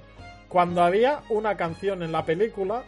[0.47, 2.83] Cuando había una canción en la película,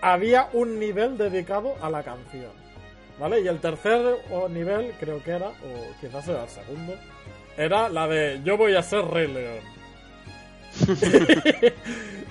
[0.00, 2.50] había un nivel dedicado a la canción.
[3.18, 3.40] ¿Vale?
[3.40, 4.18] Y el tercer
[4.50, 6.94] nivel, creo que era, o quizás era el segundo,
[7.56, 9.64] era la de Yo voy a ser Rey León.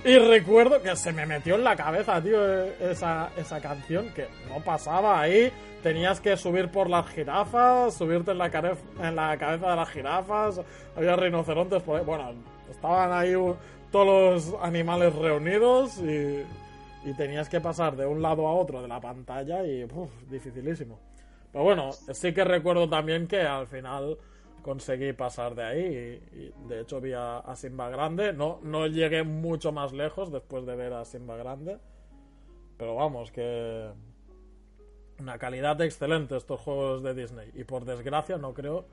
[0.05, 4.63] y recuerdo que se me metió en la cabeza, tío, esa, esa canción que no
[4.63, 5.51] pasaba ahí.
[5.83, 8.45] Tenías que subir por las jirafas, subirte en la,
[9.01, 10.61] en la cabeza de las jirafas.
[10.95, 12.03] Había rinocerontes por.
[12.05, 12.33] Bueno,
[12.71, 13.33] estaban ahí
[13.91, 16.43] todos los animales reunidos y
[17.05, 20.99] y tenías que pasar de un lado a otro de la pantalla y uf, dificilísimo.
[21.51, 24.17] Pero bueno, sí que recuerdo también que al final
[24.65, 28.33] conseguí pasar de ahí y, de hecho vi a, Simba Grande.
[28.33, 31.77] No, no llegué mucho más lejos después de ver a Simba Grande.
[32.75, 33.87] Pero vamos, que
[35.19, 37.51] una calidad excelente estos juegos de Disney.
[37.53, 38.87] Y por desgracia no creo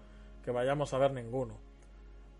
[0.44, 1.56] que vayamos a ver ninguno.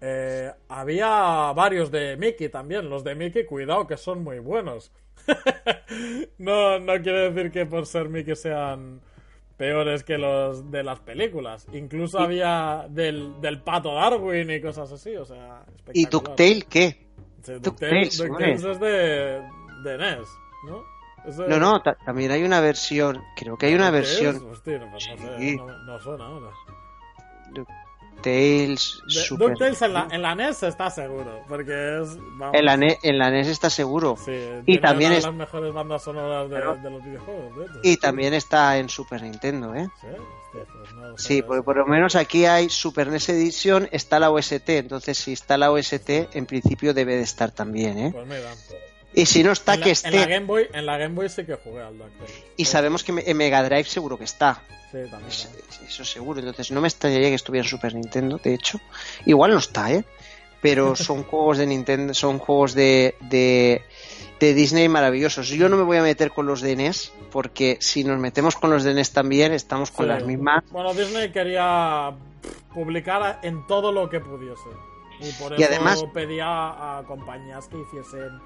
[0.02, 2.90] Eh, había varios de Mickey también.
[2.90, 4.92] Los de Mickey, cuidado, que son muy buenos.
[6.36, 9.00] no, no quiere decir que por ser Mickey sean
[9.62, 11.68] peores que los de las películas.
[11.72, 17.06] Incluso había del, del pato Darwin y cosas así, o sea, ¿Y DuckTale qué?
[17.60, 19.40] DuckTales, es de,
[19.84, 20.28] de NES,
[20.66, 20.82] ¿no?
[21.46, 24.44] No, no, también hay una versión, creo que hay una versión...
[24.50, 26.50] Hostia, no, pues no, no, no suena ahora.
[28.22, 29.02] DuckTales.
[29.30, 32.16] DuckTales en la, en la NES está seguro, porque es.
[32.52, 34.16] en, la NES, en la NES está seguro.
[34.16, 34.32] Sí,
[34.66, 35.24] y también es.
[35.24, 37.80] las mejores bandas sonoras de, de los videojuegos, de hecho.
[37.82, 39.88] Y también está en Super Nintendo, ¿eh?
[40.52, 44.30] Sí, pues no, sí porque por lo menos aquí hay Super NES Edition, está la
[44.30, 48.10] OST, entonces si está la OST, en principio debe de estar también, ¿eh?
[48.12, 48.50] Pues mira.
[49.14, 50.08] Y si no está, que esté.
[50.08, 52.44] En la, Game Boy, en la Game Boy sí que jugué al DuckTales.
[52.56, 54.62] Y sabemos que en Mega Drive seguro que está.
[55.86, 56.40] Eso seguro.
[56.40, 58.80] Entonces no me extrañaría que estuviera en Super Nintendo, de hecho.
[59.26, 60.04] Igual no está, ¿eh?
[60.60, 63.82] Pero son juegos de Nintendo, son juegos de, de,
[64.40, 65.48] Disney maravillosos.
[65.48, 68.70] Yo no me voy a meter con los de NES, porque si nos metemos con
[68.70, 70.64] los de NES también, estamos con las mismas.
[70.70, 72.12] Bueno, Disney quería
[72.74, 74.68] publicar en todo lo que pudiese.
[75.20, 76.48] Y por eso además, pedía
[76.98, 78.40] a compañías que hiciesen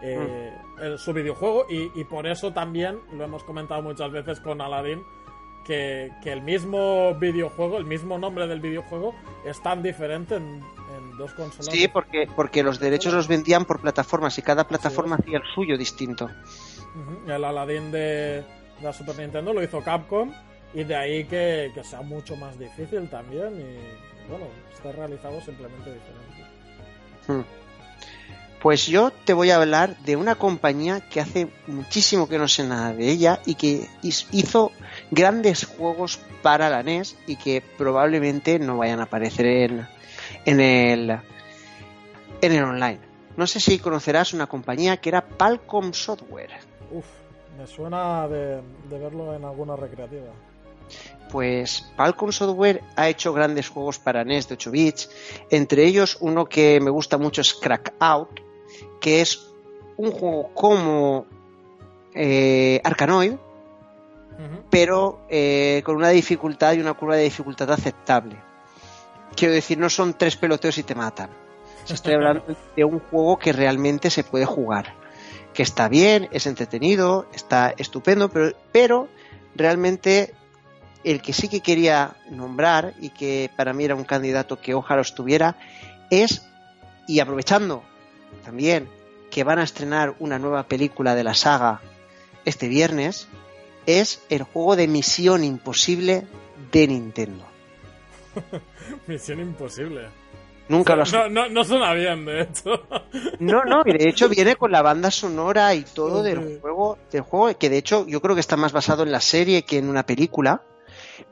[0.00, 0.52] eh,
[0.96, 5.04] su videojuego y, y, por eso también lo hemos comentado muchas veces con Aladdin
[5.68, 10.62] que, el mismo videojuego, el mismo nombre del videojuego es tan diferente en,
[11.18, 11.74] dos consolas.
[11.74, 15.76] Sí, porque, porque los derechos los vendían por plataformas y cada plataforma hacía el suyo
[15.76, 16.30] distinto.
[17.26, 18.44] El Aladdin de,
[18.82, 20.32] la Super Nintendo lo hizo Capcom
[20.74, 26.46] y de ahí que, sea mucho más difícil también y bueno, está realizado simplemente diferente.
[27.26, 27.67] Hmm.
[28.60, 32.64] Pues yo te voy a hablar de una compañía que hace muchísimo que no sé
[32.64, 33.88] nada de ella y que
[34.32, 34.72] hizo
[35.12, 39.86] grandes juegos para la NES y que probablemente no vayan a aparecer en,
[40.44, 41.10] en, el,
[42.40, 42.98] en el online.
[43.36, 46.50] No sé si conocerás una compañía que era Palcom Software.
[46.90, 47.06] Uf,
[47.56, 50.32] me suena de, de verlo en alguna recreativa.
[51.30, 55.10] Pues Palcom Software ha hecho grandes juegos para NES de 8 bits,
[55.50, 58.47] entre ellos uno que me gusta mucho es Crack Out,
[59.00, 59.48] que es
[59.96, 61.26] un juego como
[62.14, 63.34] eh, Arkanoid,
[64.70, 68.36] pero eh, con una dificultad y una curva de dificultad aceptable.
[69.34, 71.30] Quiero decir, no son tres peloteos y te matan.
[71.88, 72.44] Estoy hablando
[72.76, 74.94] de un juego que realmente se puede jugar,
[75.54, 79.08] que está bien, es entretenido, está estupendo, pero, pero
[79.54, 80.34] realmente
[81.02, 85.00] el que sí que quería nombrar y que para mí era un candidato que ojalá
[85.00, 85.56] estuviera
[86.10, 86.46] es,
[87.06, 87.82] y aprovechando
[88.48, 88.88] también
[89.30, 91.82] que van a estrenar una nueva película de la saga
[92.46, 93.28] este viernes,
[93.84, 96.26] es el juego de Misión Imposible
[96.72, 97.44] de Nintendo.
[99.06, 100.08] Misión Imposible.
[100.70, 101.12] Nunca lo has...
[101.12, 102.86] no, no, no suena bien, de hecho.
[103.38, 107.20] No, no, y de hecho viene con la banda sonora y todo del juego, del
[107.20, 109.90] juego, que de hecho yo creo que está más basado en la serie que en
[109.90, 110.62] una película,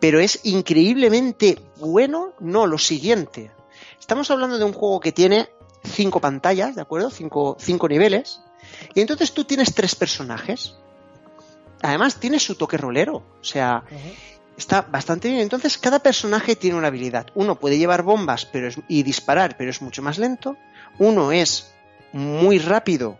[0.01, 3.53] pero es increíblemente bueno, no, lo siguiente.
[3.99, 5.49] Estamos hablando de un juego que tiene
[5.87, 7.11] cinco pantallas, ¿de acuerdo?
[7.11, 8.41] Cinco, cinco niveles.
[8.95, 10.77] Y entonces tú tienes tres personajes.
[11.83, 13.17] Además, tiene su toque rolero.
[13.41, 13.85] O sea,
[14.57, 15.41] está bastante bien.
[15.41, 17.27] Entonces, cada personaje tiene una habilidad.
[17.35, 20.57] Uno puede llevar bombas pero es, y disparar, pero es mucho más lento.
[20.99, 21.73] Uno es
[22.13, 23.19] muy rápido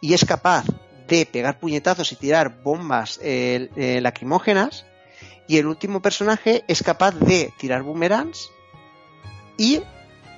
[0.00, 0.64] y es capaz
[1.06, 4.84] de pegar puñetazos y tirar bombas eh, eh, lacrimógenas.
[5.46, 8.50] Y el último personaje es capaz de tirar boomerangs
[9.58, 9.82] y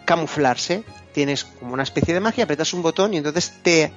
[0.04, 0.84] camuflarse.
[1.16, 3.90] Tienes como una especie de magia, apretas un botón y entonces te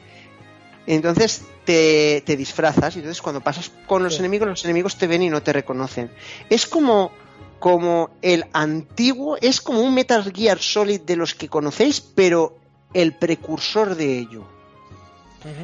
[0.88, 4.20] entonces te, te disfrazas y entonces cuando pasas con los Sí.
[4.20, 6.10] enemigos, los enemigos te ven y no te reconocen.
[6.50, 7.12] Es como,
[7.60, 12.58] como el antiguo, es como un Metal Gear Solid de los que conocéis, pero
[12.94, 14.46] el precursor de ello.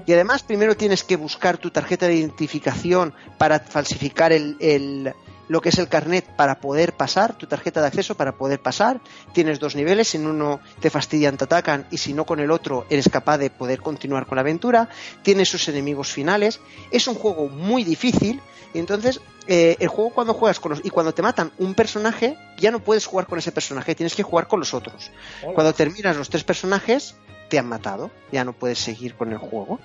[0.06, 5.14] Y además primero tienes que buscar tu tarjeta de identificación para falsificar el, el-
[5.48, 9.02] lo que es el carnet para poder pasar, tu tarjeta de acceso para poder pasar.
[9.34, 12.86] Tienes dos niveles, en uno te fastidian, te atacan y si no con el otro
[12.90, 14.90] eres capaz de poder continuar con la aventura.
[15.22, 16.60] Tienes sus enemigos finales.
[16.92, 18.42] Es un juego muy difícil
[18.74, 22.38] y entonces eh, el juego cuando juegas con los, y cuando te matan un personaje
[22.58, 25.12] ya no puedes jugar con ese personaje, tienes que jugar con los otros.
[25.44, 25.54] Hola.
[25.54, 27.16] Cuando terminas los tres personajes,
[27.50, 29.80] te han matado, ya no puedes seguir con el juego.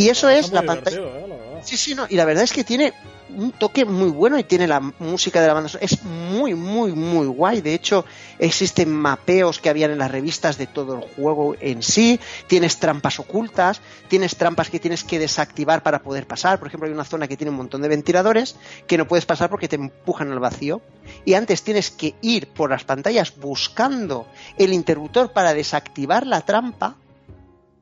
[0.00, 0.96] Y eso es la pantalla.
[0.96, 1.62] eh, la.
[1.62, 2.94] Sí, sí, no, y la verdad es que tiene
[3.36, 5.70] un toque muy bueno y tiene la música de la banda.
[5.80, 7.60] Es muy, muy, muy guay.
[7.60, 8.04] De hecho,
[8.38, 12.18] existen mapeos que habían en las revistas de todo el juego en sí.
[12.46, 16.58] Tienes trampas ocultas, tienes trampas que tienes que desactivar para poder pasar.
[16.58, 19.50] Por ejemplo, hay una zona que tiene un montón de ventiladores que no puedes pasar
[19.50, 20.80] porque te empujan al vacío.
[21.24, 26.96] Y antes tienes que ir por las pantallas buscando el interruptor para desactivar la trampa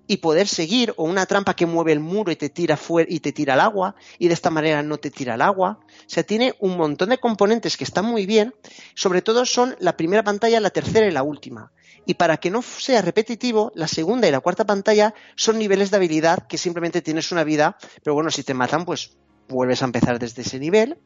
[0.08, 3.20] y poder seguir o una trampa que mueve el muro y te tira fuera y
[3.20, 5.78] te tira al agua y de esta manera no te tira al agua.
[5.86, 8.54] O sea, tiene un montón de componentes que están muy bien,
[8.94, 11.70] sobre todo son la primera pantalla, la tercera y la última.
[12.06, 15.98] Y para que no sea repetitivo, la segunda y la cuarta pantalla son niveles de
[15.98, 19.12] habilidad que simplemente tienes una vida, pero bueno, si te matan, pues
[19.46, 20.96] vuelves a empezar desde ese nivel.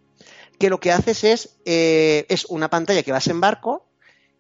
[0.60, 3.88] Que lo que haces es, eh, es una pantalla que vas en barco,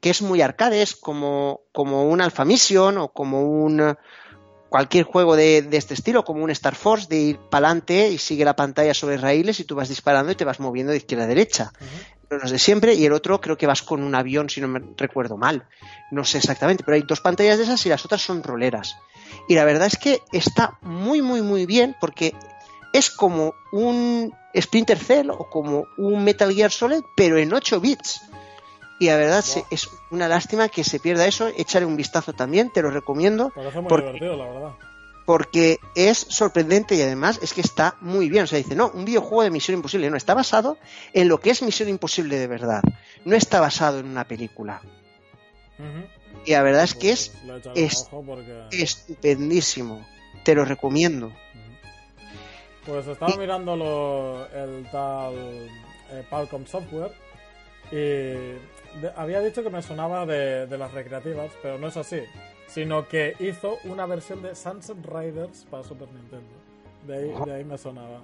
[0.00, 3.96] que es muy arcade, es como, como un Alpha Mission o como un,
[4.72, 8.16] cualquier juego de, de este estilo, como un Star Force, de ir para adelante y
[8.16, 11.24] sigue la pantalla sobre raíles y tú vas disparando y te vas moviendo de izquierda
[11.24, 11.72] a derecha.
[11.78, 12.38] Ujú.
[12.40, 14.80] Los de siempre, y el otro creo que vas con un avión, si no me
[14.96, 15.68] recuerdo mal.
[16.10, 18.96] No sé exactamente, pero hay dos pantallas de esas y las otras son roleras.
[19.46, 22.34] Y la verdad es que está muy, muy, muy bien porque
[22.94, 28.22] es como un Splinter Cell o como un Metal Gear Solid, pero en 8 bits.
[29.02, 29.64] Y la verdad Wow.
[29.70, 31.48] es una lástima que se pierda eso.
[31.48, 34.70] Échale un vistazo también, te lo recomiendo Parece muy Porque- divertido, la verdad.
[35.26, 38.44] porque es sorprendente y además es que está muy bien.
[38.44, 40.08] O sea, dice, no, un videojuego de Misión Imposible.
[40.08, 40.78] No, está basado
[41.14, 42.80] en lo que es Misión Imposible de verdad.
[43.24, 44.80] No está basado en una película.
[46.44, 48.66] Y la verdad es que es Pues es- porque...
[48.70, 50.06] estupendísimo.
[50.44, 51.32] Te lo recomiendo.
[52.86, 55.34] Pues estaba Y- mirando lo- el tal
[56.12, 57.10] eh, Palcom Software
[57.90, 58.58] y
[59.00, 62.22] de- había dicho que me sonaba de, de las recreativas, pero no es así,
[62.66, 66.54] sino que hizo una versión de Sunset Riders para Super Nintendo.
[67.06, 68.20] De ahí, de ahí me sonaba.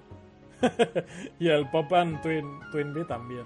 [1.39, 3.45] y el Pop and Twin, Twin Bee también.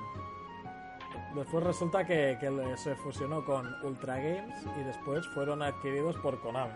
[1.34, 2.36] Después resulta que,
[2.76, 6.72] se fusionó con Ultra Games y después fueron adquiridos por Konami.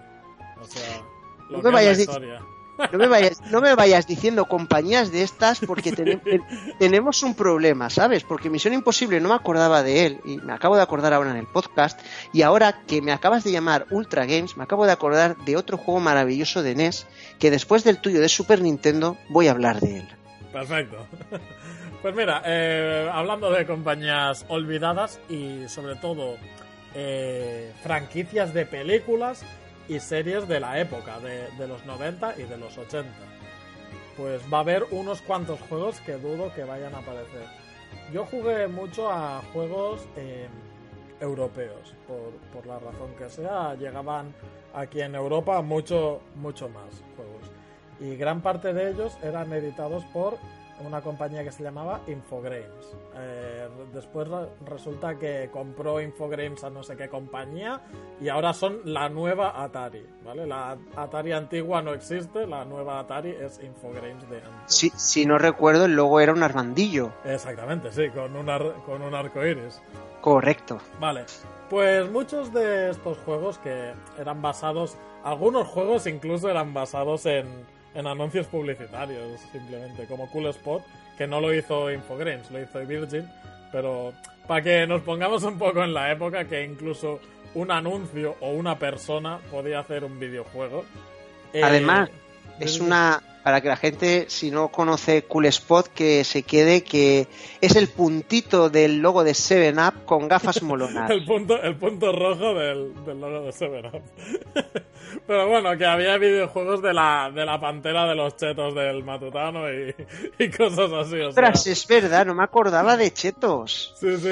[0.60, 1.02] O sea,
[1.50, 2.42] lo No que es la historia.
[2.92, 6.40] No me vayas, no me vayas diciendo compañías de estas porque tene- te-
[6.78, 8.22] tenemos un problema, ¿sabes?
[8.24, 11.36] Porque Misión Imposible no me acordaba de él y me acabo de acordar ahora en
[11.36, 11.98] el podcast
[12.32, 15.78] y ahora que me acabas de llamar Ultra Games me acabo de acordar de otro
[15.78, 17.06] juego maravilloso de NES
[17.38, 20.08] que después del tuyo de Super Nintendo voy a hablar de él.
[20.52, 21.06] Perfecto.
[22.02, 26.36] Pues mira, eh, hablando de compañías olvidadas y sobre todo
[26.94, 29.42] eh, franquicias de películas
[29.88, 33.10] y series de la época, de, de los 90 y de los 80.
[34.16, 37.46] Pues va a haber unos cuantos juegos que dudo que vayan a aparecer.
[38.12, 40.48] Yo jugué mucho a juegos eh,
[41.20, 44.34] europeos, por, por la razón que sea, llegaban
[44.74, 47.50] aquí en Europa mucho, mucho más juegos.
[48.00, 50.38] Y gran parte de ellos eran editados por
[50.84, 52.94] una compañía que se llamaba Infogrames.
[53.16, 57.80] Eh, después re- resulta que compró Infogrames a no sé qué compañía
[58.20, 60.46] y ahora son la nueva Atari, ¿vale?
[60.46, 64.74] La Atari antigua no existe, la nueva Atari es Infogrames de antes.
[64.74, 67.10] Si, si no recuerdo, el logo era un armandillo.
[67.24, 69.80] Exactamente, sí, con un, ar- con un arco iris.
[70.20, 70.78] Correcto.
[71.00, 71.24] Vale,
[71.70, 77.46] pues muchos de estos juegos que eran basados, algunos juegos incluso eran basados en,
[77.96, 80.82] en anuncios publicitarios, simplemente, como Cool Spot,
[81.16, 83.28] que no lo hizo Infogrames, lo hizo Virgin,
[83.72, 84.12] pero
[84.46, 87.20] para que nos pongamos un poco en la época que incluso
[87.54, 90.84] un anuncio o una persona podía hacer un videojuego.
[91.54, 92.10] Eh, Además,
[92.60, 93.22] es una.
[93.46, 97.28] Para que la gente, si no conoce Cool Spot, que se quede que
[97.60, 101.08] es el puntito del logo de 7-Up con gafas molonas.
[101.12, 104.02] El punto, el punto rojo del, del logo de Seven Up.
[105.28, 109.72] Pero bueno, que había videojuegos de la, de la pantera de los chetos del matutano
[109.72, 109.94] y,
[110.44, 111.14] y cosas así.
[111.20, 113.94] O sea, Ostras, es verdad, no me acordaba de Chetos.
[113.94, 114.28] sí, sí,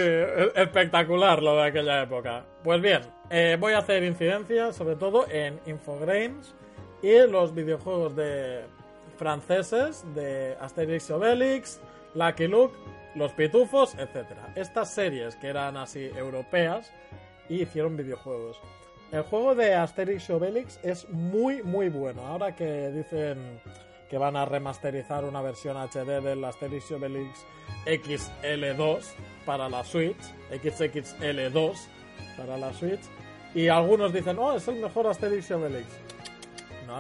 [0.56, 2.44] espectacular lo de aquella época.
[2.64, 6.52] Pues bien, eh, voy a hacer incidencia sobre todo en Infogrames
[7.00, 8.62] y los videojuegos de
[9.16, 11.80] franceses de Asterix y Obelix,
[12.14, 12.76] Lucky Luke,
[13.14, 14.26] Los Pitufos, etc.
[14.54, 16.92] Estas series que eran así europeas
[17.48, 18.60] y hicieron videojuegos.
[19.12, 22.26] El juego de Asterix y Obelix es muy muy bueno.
[22.26, 23.60] Ahora que dicen
[24.08, 27.44] que van a remasterizar una versión HD del Asterix y Obelix
[27.86, 29.04] XL2
[29.44, 30.18] para la Switch,
[30.50, 31.74] XXL2
[32.36, 33.00] para la Switch,
[33.54, 35.86] y algunos dicen, oh, es el mejor Asterix y Obelix.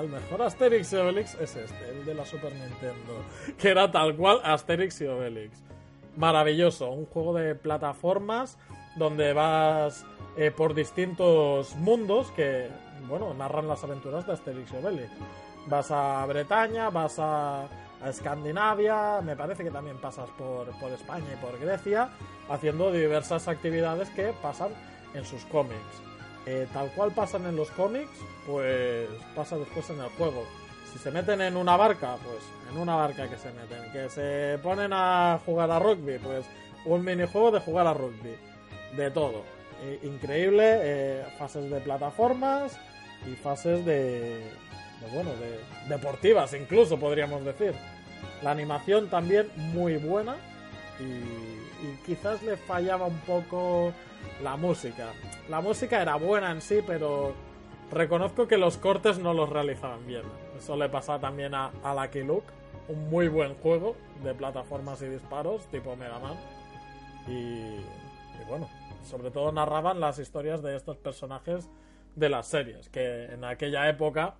[0.00, 3.24] El mejor Asterix y Obelix es este, el de la Super Nintendo,
[3.58, 5.62] que era tal cual Asterix y Obelix.
[6.16, 8.58] Maravilloso, un juego de plataformas
[8.96, 10.04] donde vas
[10.36, 12.68] eh, por distintos mundos que,
[13.08, 15.10] bueno, narran las aventuras de Asterix y Obelix.
[15.66, 21.26] Vas a Bretaña, vas a, a Escandinavia, me parece que también pasas por, por España
[21.32, 22.10] y por Grecia,
[22.48, 24.70] haciendo diversas actividades que pasan
[25.14, 26.13] en sus cómics.
[26.46, 28.10] Eh, tal cual pasan en los cómics,
[28.46, 30.44] pues pasa después en el juego.
[30.92, 32.38] Si se meten en una barca, pues
[32.70, 33.90] en una barca que se meten.
[33.92, 36.44] Que se ponen a jugar a rugby, pues
[36.84, 38.36] un minijuego de jugar a rugby.
[38.96, 39.42] De todo.
[39.82, 42.78] Eh, increíble, eh, fases de plataformas
[43.26, 47.74] y fases de, de, bueno, de deportivas incluso podríamos decir.
[48.42, 50.36] La animación también muy buena
[51.00, 53.92] y, y quizás le fallaba un poco
[54.42, 55.12] la música.
[55.48, 57.34] La música era buena en sí, pero
[57.90, 60.22] reconozco que los cortes no los realizaban bien.
[60.56, 62.46] Eso le pasa también a, a Lucky Luke,
[62.88, 66.36] un muy buen juego de plataformas y disparos tipo Mega Man.
[67.26, 68.68] Y, y bueno,
[69.04, 71.68] sobre todo narraban las historias de estos personajes
[72.16, 74.34] de las series, que en aquella época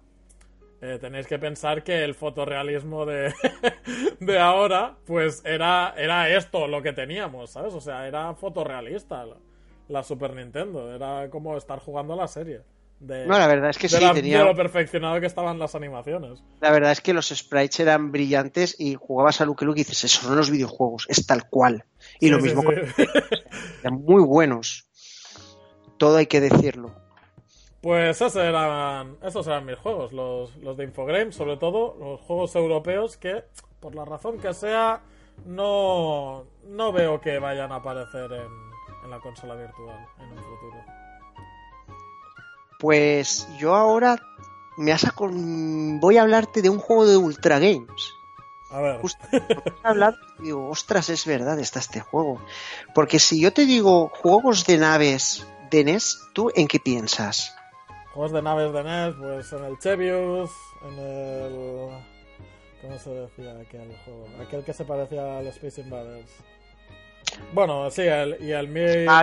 [0.81, 3.33] eh, tenéis que pensar que el fotorrealismo de,
[4.21, 7.75] de ahora, pues era, era esto lo que teníamos, ¿sabes?
[7.75, 9.25] O sea, era fotorrealista
[9.89, 12.63] la, Super Nintendo, era como estar jugando a la serie.
[13.01, 15.59] De, No, la verdad es que de sí, la- tenía- de lo perfeccionado que estaban
[15.59, 16.43] las animaciones.
[16.61, 20.05] La verdad es que los sprites eran brillantes y jugabas a Luke Luke y dices,
[20.05, 21.85] esos son los videojuegos, es tal cual.
[22.21, 22.67] Y Sí, lo mismo sí.
[22.67, 22.75] con
[23.83, 24.89] eran muy buenos.
[25.99, 26.93] Todo hay que decirlo.
[27.83, 32.55] Pues esos eran, esos eran mis juegos, los, los de Infogrames, sobre todo los juegos
[32.57, 33.45] europeos que,
[33.81, 35.03] por la razón que sea,
[35.45, 38.49] no, no veo que vayan a aparecer en,
[39.05, 40.85] en la consola virtual en un futuro.
[42.81, 44.17] Pues yo ahora
[44.77, 48.15] me has voy a hablarte de un juego de Ultra Games.
[48.71, 49.25] A ver, Justo
[49.85, 52.41] hablado digo, ostras, es verdad, está este juego.
[52.95, 57.55] Porque si yo te digo juegos de naves de NES, ¿tú en qué piensas?
[58.15, 60.51] juegos de naves de NES, pues en el Chevius,
[60.83, 61.91] en el...
[62.81, 64.27] ¿Cómo se decía aquel juego?
[64.41, 66.31] Aquel que se parecía al Space Invaders.
[67.53, 69.23] Bueno, sí, el, y el, mil, Ah,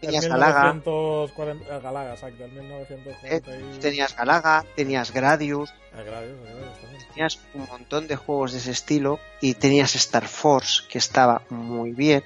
[0.00, 0.72] tenías Galaga.
[0.74, 1.76] 1940...
[1.76, 3.78] El Galaga, exacto, el 1940 y...
[3.80, 7.08] Tenías Galaga, tenías Gradius, también.
[7.12, 11.92] tenías un montón de juegos de ese estilo y tenías Star Force que estaba muy
[11.92, 12.22] bien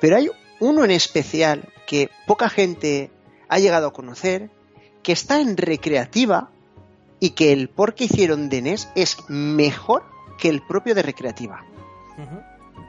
[0.00, 3.10] pero hay uno en especial que poca gente
[3.48, 4.50] ha llegado a conocer
[5.02, 6.50] que está en recreativa
[7.18, 10.04] y que el por que hicieron de NES es mejor
[10.38, 11.64] que el propio de recreativa
[12.16, 12.40] Ujú.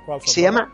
[0.06, 0.72] ¿Cuál se llama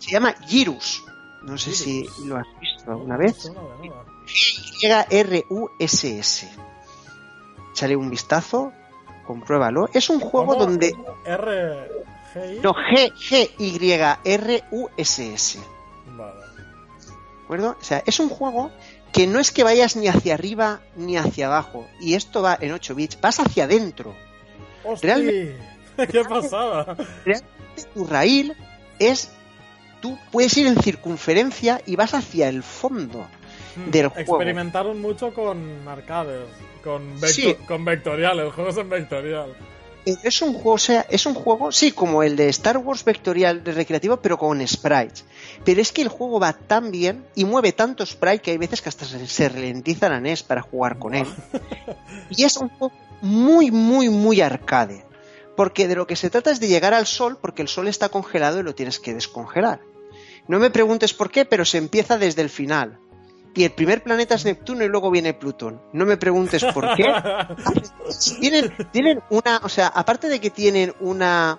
[0.00, 1.04] se llama Girus
[1.42, 4.04] no sé si lo has visto alguna vez nada.
[4.82, 6.48] Y-R-U-S-S
[7.72, 8.72] Échale un vistazo
[9.26, 10.94] compruébalo es un juego donde
[11.24, 11.88] R...
[12.62, 13.90] No, G, G, Y,
[14.24, 15.58] R, U, S, S.
[16.16, 16.40] Vale.
[16.40, 17.76] ¿De acuerdo?
[17.80, 18.70] O sea, es un juego
[19.12, 21.86] que no es que vayas ni hacia arriba ni hacia abajo.
[22.00, 24.14] Y esto va en 8 bits, vas hacia adentro.
[25.02, 25.58] Realmente-
[26.10, 26.96] ¿Qué pasaba?
[27.24, 28.56] Realmente tu raíl
[29.00, 29.32] es.
[30.00, 33.26] Tú puedes ir en circunferencia y vas hacia el fondo
[33.76, 34.20] Hmm, del juego.
[34.36, 36.40] Experimentaron mucho con arcades,
[36.82, 37.54] con, vecto- Sí.
[37.68, 39.54] con vectorial, juegos en vectorial.
[40.24, 43.62] Es un juego, o sea, es un juego, sí, como el de Star Wars Vectorial
[43.62, 45.26] de recreativo, pero con sprites.
[45.64, 48.80] Pero es que el juego va tan bien y mueve tanto sprite que hay veces
[48.80, 51.26] que hasta se, se ralentiza la NES para jugar con él.
[52.30, 55.04] Y es un juego muy, muy, muy arcade.
[55.60, 58.08] Porque de lo que se trata es de llegar al sol, porque el sol está
[58.08, 59.82] congelado y lo tienes que descongelar.
[60.48, 62.98] No me preguntes por qué, pero se empieza desde el final.
[63.54, 65.82] Y el primer planeta es Neptuno y luego viene Plutón.
[65.92, 67.04] No me preguntes por qué,
[68.40, 71.58] tienen, tienen una, o sea, aparte de que tienen una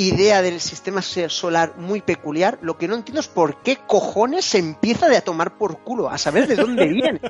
[0.00, 4.56] idea del sistema solar muy peculiar, lo que no entiendo es por qué cojones se
[4.58, 7.20] empieza de a tomar por culo, a saber de dónde viene.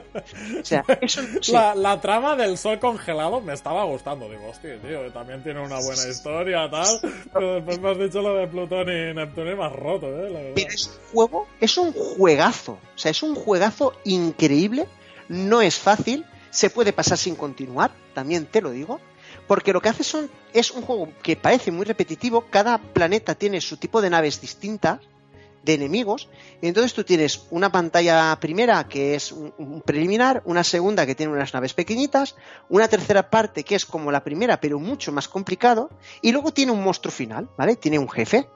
[0.60, 1.50] O sea, eso sí.
[1.50, 4.28] La, la trama del sol congelado me estaba gustando.
[4.28, 7.00] Digo, hostia, tío, también tiene una buena historia, tal.
[7.32, 10.38] Pero después me has dicho lo de Plutón y Neptuno y has roto, eh, la
[10.38, 10.52] verdad.
[10.54, 12.72] Pero es un juego, es un juegazo.
[12.72, 14.86] O sea, es un juegazo increíble.
[15.28, 16.24] No es fácil.
[16.50, 19.00] Se puede pasar sin continuar, también te lo digo.
[19.50, 22.44] Porque lo que hace son, es un juego que parece muy repetitivo.
[22.50, 25.00] Cada planeta tiene su tipo de naves distintas,
[25.64, 26.28] de enemigos.
[26.62, 31.32] Y entonces tú tienes una pantalla primera que es un, preliminar, una segunda que tiene
[31.32, 32.36] unas naves pequeñitas,
[32.68, 35.90] una tercera parte que es como la primera, pero mucho más complicado.
[36.22, 37.74] Y luego tiene un monstruo final, ¿vale?
[37.74, 38.48] Tiene un jefe.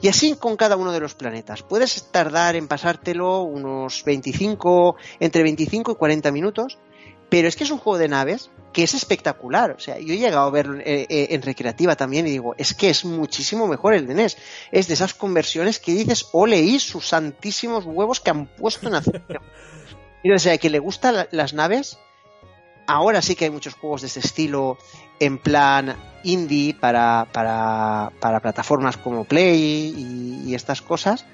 [0.00, 1.64] Y así con cada uno de los planetas.
[1.64, 6.78] Puedes tardar en pasártelo unos 25, entre 25 y 40 minutos,
[7.28, 9.70] pero es que es un juego de naves que es espectacular.
[9.70, 12.74] O sea, yo he llegado a verlo eh, eh, en recreativa también y digo, es
[12.74, 14.36] que es muchísimo mejor el de NES.
[14.70, 19.22] Es de esas conversiones que dices, oleí sus santísimos huevos que han puesto en hacer.
[20.22, 21.98] Y, o sea, que le gustan la- las naves.
[22.86, 24.76] Ahora sí que hay muchos juegos de este estilo
[25.20, 31.24] en plan indie para, para, para plataformas como Play y, y estas cosas,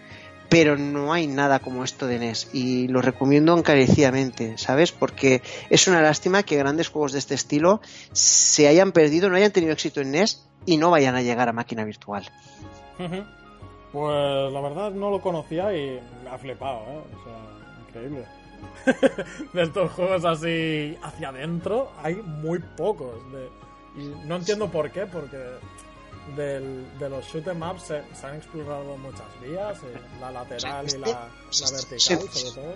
[0.53, 4.93] pero no hay nada como esto de NES y lo recomiendo encarecidamente, ¿sabes?
[4.93, 5.41] Porque
[5.71, 7.81] es una lástima que grandes juegos de este estilo
[8.13, 11.55] se hayan perdido, no hayan tenido éxito en NES y no vayan a llegar a
[11.55, 12.31] máquina virtual.
[13.93, 17.01] Pues la verdad no lo conocía y me ha flipado, ¿eh?
[17.17, 18.27] O sea, increíble.
[19.55, 23.15] de estos juegos así hacia adentro hay muy pocos.
[23.33, 23.49] De...
[24.03, 25.39] Y no entiendo por qué, porque
[26.37, 30.87] del- de los shoot 'em ups se, se han explorado muchas vías, eh, la lateral
[30.89, 31.31] y la, la
[31.71, 32.75] vertical sobre todo.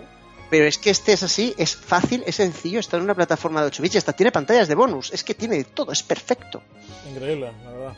[0.49, 3.67] Pero es que este es así, es fácil, es sencillo, está en una plataforma de
[3.67, 6.61] 8 bits, y hasta tiene pantallas de bonus, es que tiene de todo, es perfecto.
[7.09, 7.93] Increíble, la verdad.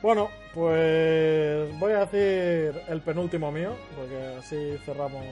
[0.00, 5.24] Bueno, pues voy a decir el penúltimo mío, porque así cerramos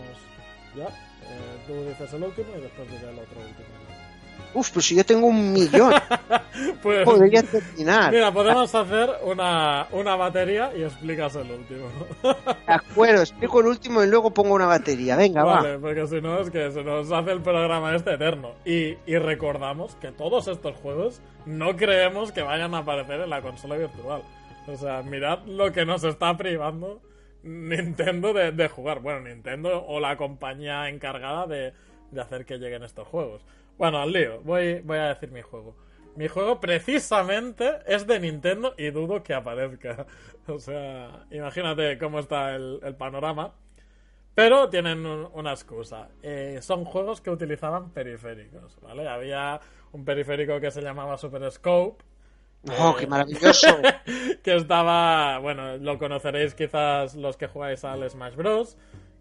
[0.77, 0.87] ya.
[0.89, 3.69] Eh, tú dices el último y después diré el otro último.
[4.55, 5.93] Uf, pues si yo tengo un millón,
[6.83, 8.11] Pues, podría terminar.
[8.13, 11.89] mira, podemos hacer una, una batería y explicas el último.
[12.23, 15.17] De acuerdo, explico el último y luego pongo una batería.
[15.17, 18.53] Venga, Vale, porque si no es que se nos hace el programa este eterno.
[18.65, 23.43] Y, y recordamos que todos estos juegos no creemos que vayan a aparecer en la
[23.43, 24.23] consola virtual.
[24.67, 27.01] O sea, mirad lo que nos está privando
[27.43, 29.01] Nintendo de, de jugar.
[29.01, 31.73] Bueno, Nintendo o la compañía encargada de,
[32.11, 33.45] de hacer que lleguen estos juegos.
[33.79, 35.77] Bueno, al lío, voy, voy a decir mi juego.
[36.15, 40.07] Mi juego precisamente es de Nintendo y dudo que aparezca.
[40.49, 43.53] O sea, imagínate cómo está el, el panorama.
[44.35, 46.09] Pero tienen un- una excusa.
[46.23, 49.09] Eh, son juegos que utilizaban periféricos, ¿vale?
[49.09, 49.61] Había
[49.93, 52.05] un periférico que se llamaba Super Scope.
[52.81, 53.79] ¡Oh, qué maravilloso!
[54.43, 58.77] que estaba, bueno, lo conoceréis quizás los que jugáis al Smash Bros.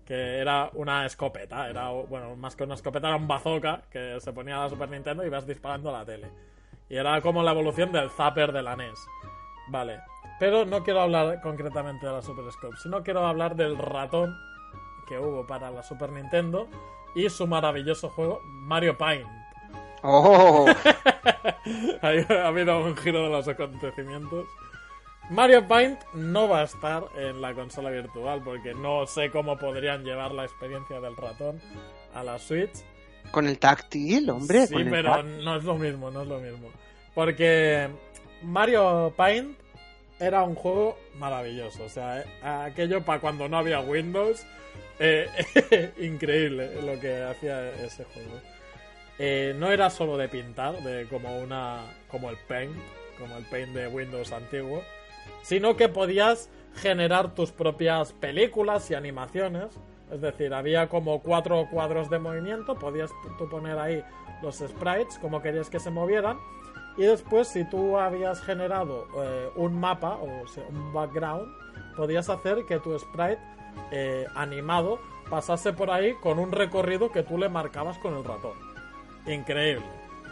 [0.05, 4.33] Que era una escopeta, era, bueno, más que una escopeta, era un bazooka que se
[4.33, 6.29] ponía a la Super Nintendo y ibas disparando a la tele.
[6.89, 8.99] Y era como la evolución del zapper de la NES.
[9.69, 9.99] Vale.
[10.39, 14.37] Pero no quiero hablar concretamente de la Super Scope, sino quiero hablar del ratón
[15.07, 16.67] que hubo para la Super Nintendo
[17.15, 19.27] y su maravilloso juego Mario Paint.
[20.03, 20.65] ¡Oh!
[22.01, 24.45] Ha habido un giro de los acontecimientos.
[25.29, 30.03] Mario Paint no va a estar en la consola virtual porque no sé cómo podrían
[30.03, 31.59] llevar la experiencia del ratón
[32.13, 32.83] a la Switch.
[33.31, 34.67] Con el táctil, hombre.
[34.67, 36.69] Sí, pero no es lo mismo, no es lo mismo.
[37.15, 37.89] Porque
[38.43, 39.57] Mario Paint
[40.19, 41.85] era un juego maravilloso.
[41.85, 44.45] O sea, eh, aquello para cuando no había Windows.
[44.99, 45.27] eh,
[45.99, 48.39] increíble lo que hacía ese juego.
[49.17, 51.81] Eh, no era solo de pintar, de como una.
[52.09, 52.75] como el Paint,
[53.17, 54.83] como el Paint de Windows antiguo.
[55.43, 59.67] Sino que podías generar tus propias películas y animaciones.
[60.11, 64.03] Es decir, había como cuatro cuadros de movimiento, podías tú- poner ahí
[64.41, 66.37] los sprites como querías que se movieran
[66.97, 70.25] Y después, si tú habías generado eh, un mapa o
[70.69, 71.45] un background,
[71.97, 73.39] podías hacer que tu sprite
[73.91, 74.99] eh, animado
[75.29, 78.53] pasase por ahí con un recorrido que tú le marcabas con el ratón.
[79.25, 79.85] Increíble.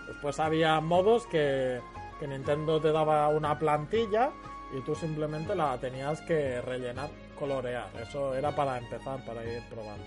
[0.07, 1.81] Después había modos que
[2.25, 4.31] Nintendo te daba una plantilla
[4.75, 7.89] y tú simplemente la tenías que rellenar, colorear.
[8.01, 10.05] Eso era para empezar, para ir probando.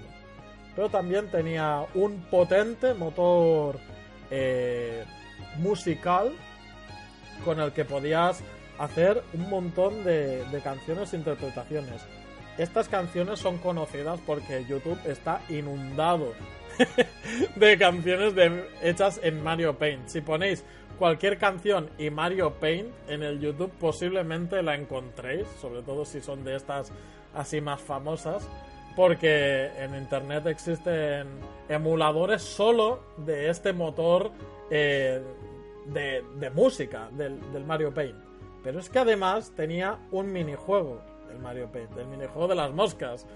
[0.74, 3.78] Pero también tenía un potente motor
[4.30, 5.04] eh,
[5.58, 6.32] musical
[7.44, 8.42] con el que podías
[8.78, 12.02] hacer un montón de, canciones e interpretaciones.
[12.58, 16.32] Estas canciones son conocidas porque YouTube está inundado
[17.56, 18.34] de canciones
[18.82, 20.08] hechas en Mario Paint.
[20.08, 20.64] Si ponéis
[20.98, 26.44] cualquier canción y Mario Paint en el YouTube posiblemente la encontréis, sobre todo si son
[26.44, 26.92] de estas
[27.34, 28.46] así más famosas,
[28.96, 31.26] porque en internet existen
[31.68, 34.30] emuladores solo de este motor
[34.70, 35.22] eh,
[35.86, 38.16] de, de, música del, del, Mario Paint.
[38.64, 43.26] Pero es que además tenía un minijuego, el Mario Paint, el minijuego de las moscas,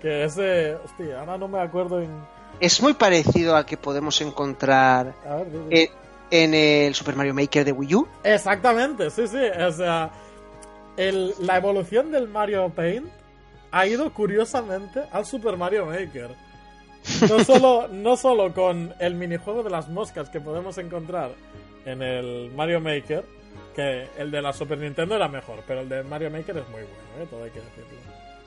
[0.00, 2.10] que ese, hostia, ahora no me acuerdo en...
[2.60, 5.14] Es muy parecido al que podemos encontrar...
[5.26, 5.82] A ver, dime.
[5.82, 5.90] Eh,
[6.30, 8.08] en el Super Mario Maker de Wii U.
[8.24, 9.36] Exactamente, sí, sí.
[9.38, 10.10] O sea,
[10.96, 13.06] el, la evolución del Mario Paint
[13.70, 16.30] ha ido curiosamente al Super Mario Maker.
[17.28, 21.30] No solo, no solo con el minijuego de las moscas que podemos encontrar
[21.86, 23.24] en el Mario Maker,
[23.74, 26.82] que el de la Super Nintendo era mejor, pero el de Mario Maker es muy
[26.82, 27.26] bueno, ¿eh?
[27.30, 27.98] todo hay que decirlo.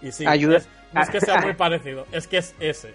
[0.01, 2.93] Y sí, Ayuda- es- no es que sea muy parecido, es que es ese.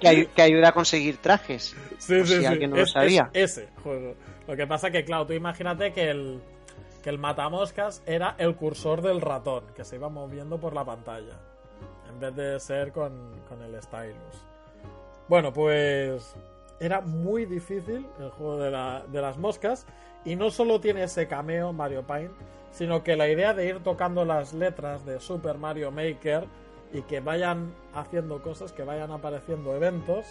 [0.00, 1.74] Que, ay- que ayuda a conseguir trajes.
[1.98, 2.46] Sí, Por sí, si sí.
[2.46, 3.30] alguien no lo sabía.
[3.32, 4.14] es ese juego.
[4.46, 6.40] Lo que pasa que, claro, tú imagínate que el,
[7.02, 11.38] que el matamoscas era el cursor del ratón, que se iba moviendo por la pantalla,
[12.08, 13.12] en vez de ser con,
[13.48, 14.44] con el stylus.
[15.28, 16.34] Bueno, pues
[16.80, 19.86] era muy difícil el juego de, la- de las moscas,
[20.24, 22.32] y no solo tiene ese cameo Mario Paint,
[22.72, 26.44] sino que la idea de ir tocando las letras de Super Mario Maker
[26.92, 30.26] y que vayan haciendo cosas, que vayan apareciendo eventos,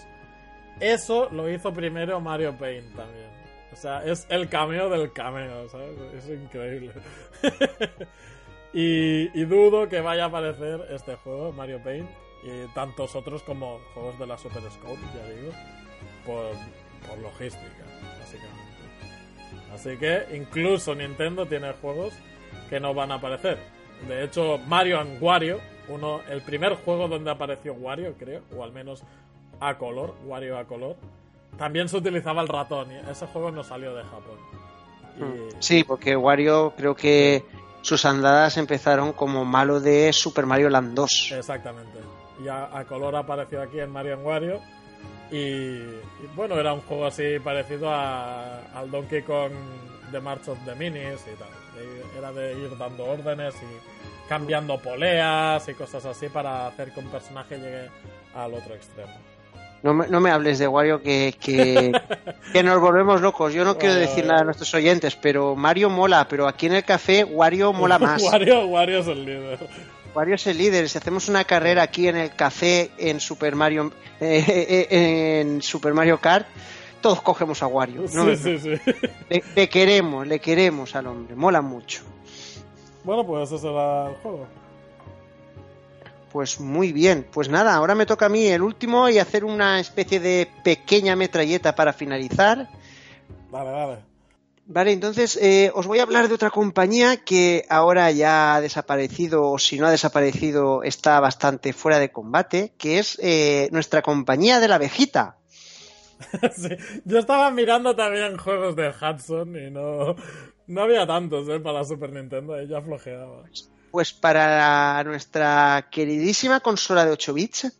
[0.79, 3.29] eso lo hizo primero Mario Paint también.
[3.71, 5.97] O sea, es el cameo del cameo, ¿sabes?
[6.15, 6.91] Es increíble.
[8.73, 12.09] y, dudo que vaya a aparecer este juego, Mario Paint,
[12.43, 15.51] y tantos otros como juegos de la Super Scope, ya digo,
[16.25, 16.51] por,
[17.07, 17.85] por logística,
[18.19, 18.69] básicamente.
[19.73, 22.13] Así que incluso Nintendo tiene juegos
[22.69, 23.59] que no van a aparecer.
[24.07, 28.71] De hecho, Mario and Wario, uno, el primer juego donde apareció Wario, creo, o al
[28.71, 29.03] menos
[29.59, 30.95] a color, Wario a color,
[31.57, 34.37] también se utilizaba el ratón y ese juego no salió de Japón.
[35.17, 37.43] Y- Sí, porque Wario creo que
[37.81, 41.31] sus andadas empezaron como malo de Super Mario Land 2.
[41.37, 41.97] Exactamente.
[42.43, 44.59] Y a, a color apareció aquí en Mario Wario.
[45.31, 46.01] Y, y,
[46.35, 49.51] bueno, era un juego así parecido a- al Donkey Kong
[50.11, 51.49] de March of the Minis y tal.
[52.17, 53.98] Era de ir dando órdenes y
[54.29, 57.89] cambiando poleas y cosas así para hacer que un personaje llegue
[58.35, 59.11] al otro extremo.
[59.81, 61.91] No me, no me hables de Wario que, que,
[62.53, 63.53] que nos volvemos locos.
[63.53, 66.83] Yo no quiero decir nada a nuestros oyentes, pero Mario mola, pero aquí en el
[66.83, 68.21] café Wario mola más.
[68.21, 69.59] Wario, Wario es el líder.
[70.13, 70.89] Wario es el líder.
[70.89, 75.95] Si hacemos una carrera aquí en el café en Super Mario eh, eh, en Super
[75.95, 76.45] Mario Kart,
[77.01, 78.03] todos cogemos a Wario.
[78.13, 78.35] ¿no?
[78.35, 78.93] Sí, sí, sí.
[79.29, 81.35] Le, le queremos, le queremos al hombre.
[81.35, 82.03] Mola mucho.
[83.09, 84.45] Bueno, pues ese era el juego.
[86.31, 87.25] Pues muy bien.
[87.31, 91.15] Pues nada, ahora me toca a mí el último y hacer una especie de pequeña
[91.15, 92.69] metralleta para finalizar.
[93.51, 93.97] Dale, dale.
[94.67, 99.49] Vale, entonces eh, os voy a hablar de otra compañía que ahora ya ha desaparecido,
[99.49, 104.59] o si no ha desaparecido, está bastante fuera de combate, que es eh, nuestra compañía
[104.59, 105.37] de la abejita.
[106.55, 106.69] Sí,
[107.05, 110.15] Yo estaba mirando también juegos de Hudson y no,
[110.69, 111.59] no había tantos ¿eh?
[111.59, 113.43] para la Super Nintendo, ella flojeaba.
[113.91, 117.79] Pues para nuestra queridísima consola de 8 bits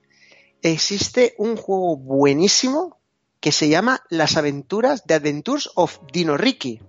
[0.62, 2.98] existe un juego buenísimo
[3.40, 6.82] que se llama Las aventuras de Adventures of Dino Ricky.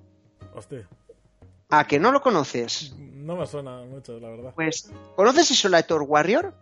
[0.55, 0.88] Hostia,
[1.68, 2.92] ¿A que no lo conoces?
[2.98, 4.53] no me suena mucho, la verdad.
[4.57, 6.55] Pues, ¿conoces Isolator Warrior?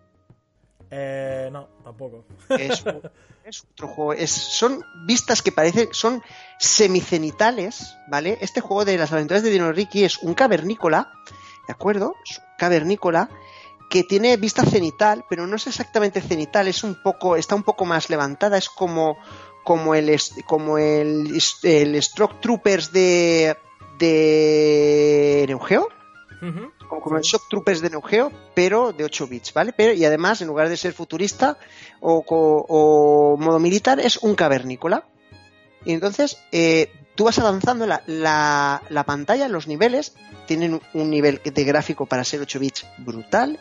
[0.90, 2.24] Eh, no, tampoco.
[2.48, 2.84] Es,
[3.44, 4.12] es otro juego.
[4.12, 6.22] Es, son vistas que parecen, son
[6.58, 8.38] semicenitales, ¿vale?
[8.40, 11.12] Este juego de las aventuras de Dino Ricky es un cavernícola,
[11.66, 12.14] ¿de acuerdo?
[12.28, 13.28] Es un cavernícola
[13.90, 17.86] que tiene vista cenital, pero no es exactamente cenital, es un poco, está un poco
[17.86, 19.16] más levantada, es como,
[19.64, 20.14] como el,
[20.46, 23.56] como el, el Stroke Troopers de,
[23.98, 25.88] de Neo Geo
[26.42, 26.70] Ujú.
[26.88, 29.72] Como, como el Shock Troopers de Neo Geo, pero de 8 bits, ¿vale?
[29.72, 31.58] Pero, y además, en lugar de ser futurista
[32.00, 35.04] o, o modo militar, es un cavernícola.
[35.84, 40.14] Y entonces, eh, tú vas avanzando la, la, la pantalla, los niveles,
[40.46, 43.58] tienen un nivel de gráfico para ser 8 bits brutal.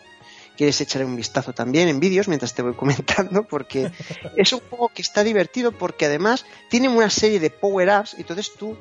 [0.55, 3.91] Quieres echarle un vistazo también en vídeos mientras te voy comentando, porque
[4.35, 8.75] es un juego que está divertido porque además tiene una serie de power-ups, entonces tú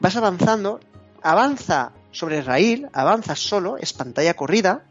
[0.00, 0.80] vas avanzando,
[1.22, 4.84] avanza sobre raíl, avanzas solo, es pantalla corrida,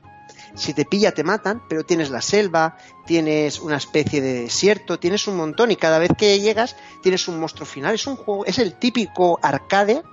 [0.56, 5.28] si te pilla te matan, pero tienes la selva, tienes una especie de desierto, tienes
[5.28, 7.96] un montón y cada vez que llegas tienes un monstruo final.
[7.96, 10.04] Es un juego, es el típico arcade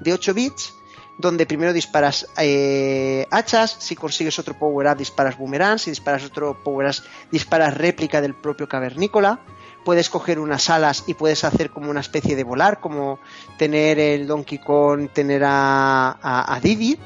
[0.00, 0.74] de 8 bits
[1.18, 6.62] donde primero disparas eh, hachas, si consigues otro power up disparas boomerang, si disparas otro
[6.64, 9.40] power up disparas réplica del propio cavernícola.
[9.84, 13.18] Puedes coger unas alas y puedes hacer como una especie de volar, como
[13.58, 16.98] tener el Donkey Kong, tener a, a, Didi.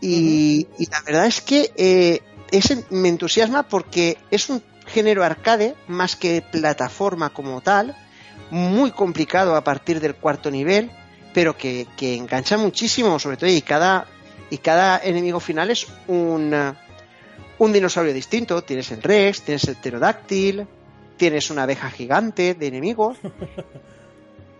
[0.00, 2.20] Y, y, la verdad es que eh,
[2.90, 7.96] me entusiasma porque es un género arcade más que plataforma como tal,
[8.50, 10.90] muy complicado a partir del cuarto nivel,
[11.32, 14.06] pero que, que engancha muchísimo, sobre todo, y cada,
[14.50, 16.74] y cada enemigo final es un,
[17.58, 18.62] un dinosaurio distinto.
[18.62, 20.66] Tienes el Rex, tienes el pterodáctil,
[21.20, 23.18] tienes una abeja gigante de enemigos.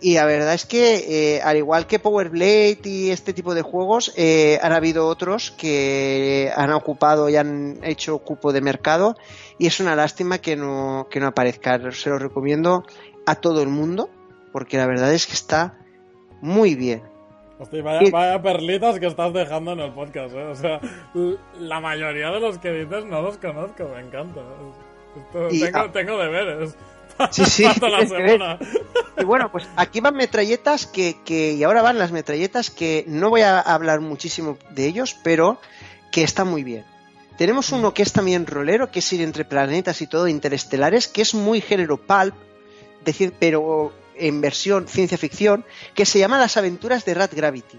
[0.03, 3.61] Y la verdad es que, eh, al igual que Power Blade y este tipo de
[3.61, 9.15] juegos, eh, han habido otros que han ocupado y han hecho cupo de mercado.
[9.59, 11.79] Y es una lástima que no, que no aparezca.
[11.91, 12.83] Se lo recomiendo
[13.27, 14.09] a todo el mundo,
[14.51, 15.77] porque la verdad es que está
[16.41, 17.03] muy bien.
[17.59, 20.45] Hostia, vaya, vaya, perlitas que estás dejando en el podcast, ¿eh?
[20.45, 20.79] O sea,
[21.59, 24.41] la mayoría de los que dices no los conozco, me encanta.
[25.51, 26.75] Y, tengo, ah, tengo deberes.
[27.29, 27.63] Sí, sí.
[27.81, 28.57] La semana.
[29.17, 33.29] Y bueno, pues aquí van metralletas que, que, y ahora van las metralletas que no
[33.29, 35.59] voy a hablar muchísimo de ellos, pero
[36.11, 36.83] que están muy bien.
[37.37, 41.21] Tenemos uno que es también rolero, que es ir entre planetas y todo, interestelares, que
[41.21, 42.35] es muy género pulp,
[43.03, 47.77] decir, pero en versión ciencia ficción, que se llama Las aventuras de Rat Gravity.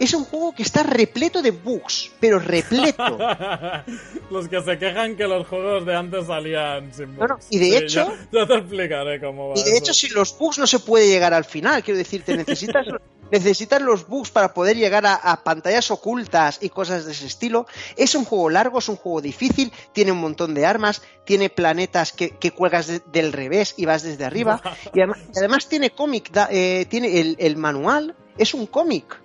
[0.00, 3.18] Es un juego que está repleto de bugs, pero repleto.
[4.30, 7.46] los que se quejan que los juegos de antes salían sin bugs.
[7.50, 8.12] y de hecho.
[8.32, 9.54] Ya, te explicaré cómo va.
[9.58, 11.84] Y de hecho, sin los bugs no se puede llegar al final.
[11.84, 12.86] Quiero decirte, necesitas
[13.30, 17.66] necesitas los bugs para poder llegar a, pantallas ocultas y cosas de ese estilo.
[17.96, 22.12] Es un juego largo, es un juego difícil, tiene un montón de armas, tiene planetas
[22.12, 24.60] que, cuelgas del revés y vas desde arriba.
[24.94, 29.20] y, además, tiene cómic, eh, tiene el, manual, es un cómic.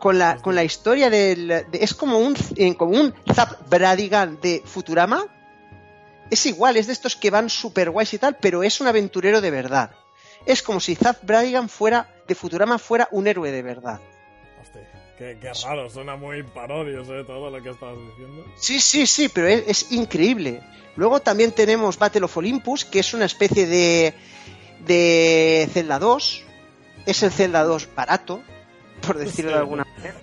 [0.00, 1.66] Con la, con la historia del.
[1.72, 2.34] es como un,
[2.76, 5.24] como un Zap Bradigan de Futurama.
[6.30, 9.40] Es igual, es de estos que van super guays y tal, pero es un aventurero
[9.40, 9.90] de verdad.
[10.46, 14.00] Es como si Zap Bradigan fuera de Futurama fuera un héroe de verdad.
[14.62, 14.88] Hostia,
[15.18, 17.24] qué, raro, suena muy parodio ¿eh?
[17.24, 18.44] todo lo que estabas diciendo.
[18.56, 20.62] Sí, sí, sí, pero es, increíble.
[20.96, 24.14] Luego también tenemos Battle of Olympus, que es una especie de,
[24.86, 26.44] de Zelda 2.
[27.06, 28.42] Es el Zelda 2 barato,
[29.00, 30.14] por decirlo de alguna manera.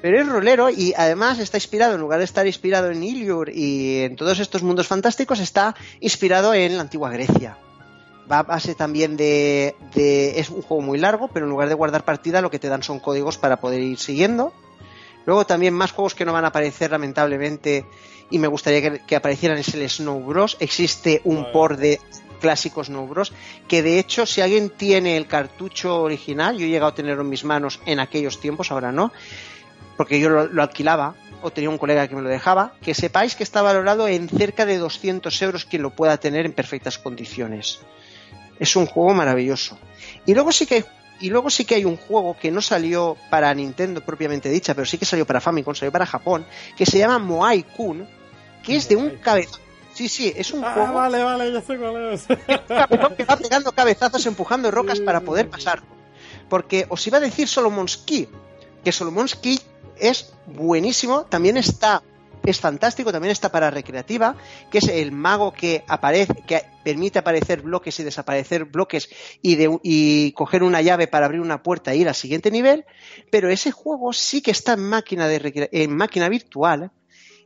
[0.00, 4.00] Pero es rolero y además está inspirado, en lugar de estar inspirado en Iliur y
[4.00, 7.56] en todos estos mundos fantásticos, está inspirado en la antigua Grecia
[8.30, 12.04] va a base también de, Es un juego muy largo, pero en lugar de guardar
[12.04, 14.52] partida lo que te dan son códigos para poder ir siguiendo.
[15.26, 17.84] Luego también más juegos que no van a aparecer lamentablemente
[18.30, 20.56] y me gustaría que, aparecieran es el Snow Bros.
[20.58, 22.00] Existe un por de
[22.42, 23.32] clásicos Snow Bros.
[23.68, 27.30] que de hecho si alguien tiene el cartucho original, yo he llegado a tenerlo en
[27.30, 29.12] mis manos en aquellos tiempos, ahora no,
[29.96, 33.34] porque yo lo, lo alquilaba o tenía un colega que me lo dejaba, que sepáis
[33.34, 37.80] que está valorado en cerca de 200 euros quien lo pueda tener en perfectas condiciones.
[38.60, 39.78] Es un juego maravilloso.
[40.26, 40.84] Y luego sí que hay,
[41.22, 44.84] y luego sí que hay un juego que no salió para Nintendo propiamente dicha, pero
[44.84, 46.44] sí que salió para Famicom, salió para Japón,
[46.76, 48.06] que se llama Moai Kun,
[48.62, 49.60] que es de un cabezón.
[49.94, 50.94] Sí, sí, es un ah, juego.
[50.94, 52.26] Vale, vale, ya sé cuál es.
[52.28, 55.82] un que va pegando cabezazos, empujando rocas para poder pasar.
[56.48, 58.28] Porque os iba a decir Solomon's Key,
[58.84, 59.58] que Solomon's Key
[59.98, 62.02] es buenísimo, también está
[62.44, 64.36] es fantástico, también está para recreativa,
[64.70, 69.08] que es el mago que aparece, que permite aparecer bloques y desaparecer bloques
[69.40, 72.84] y, de, y coger una llave para abrir una puerta e ir al siguiente nivel,
[73.30, 76.90] pero ese juego sí que está en máquina, de, en máquina virtual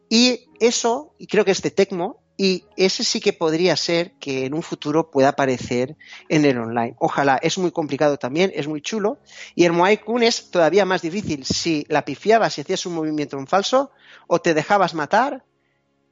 [0.09, 4.45] y eso, y creo que es de Tecmo, y ese sí que podría ser que
[4.45, 5.97] en un futuro pueda aparecer
[6.29, 6.95] en el online.
[6.99, 9.19] Ojalá, es muy complicado también, es muy chulo.
[9.55, 11.45] Y el Moai Kun es todavía más difícil.
[11.45, 13.91] Si la pifiabas y hacías un movimiento en falso,
[14.27, 15.45] o te dejabas matar,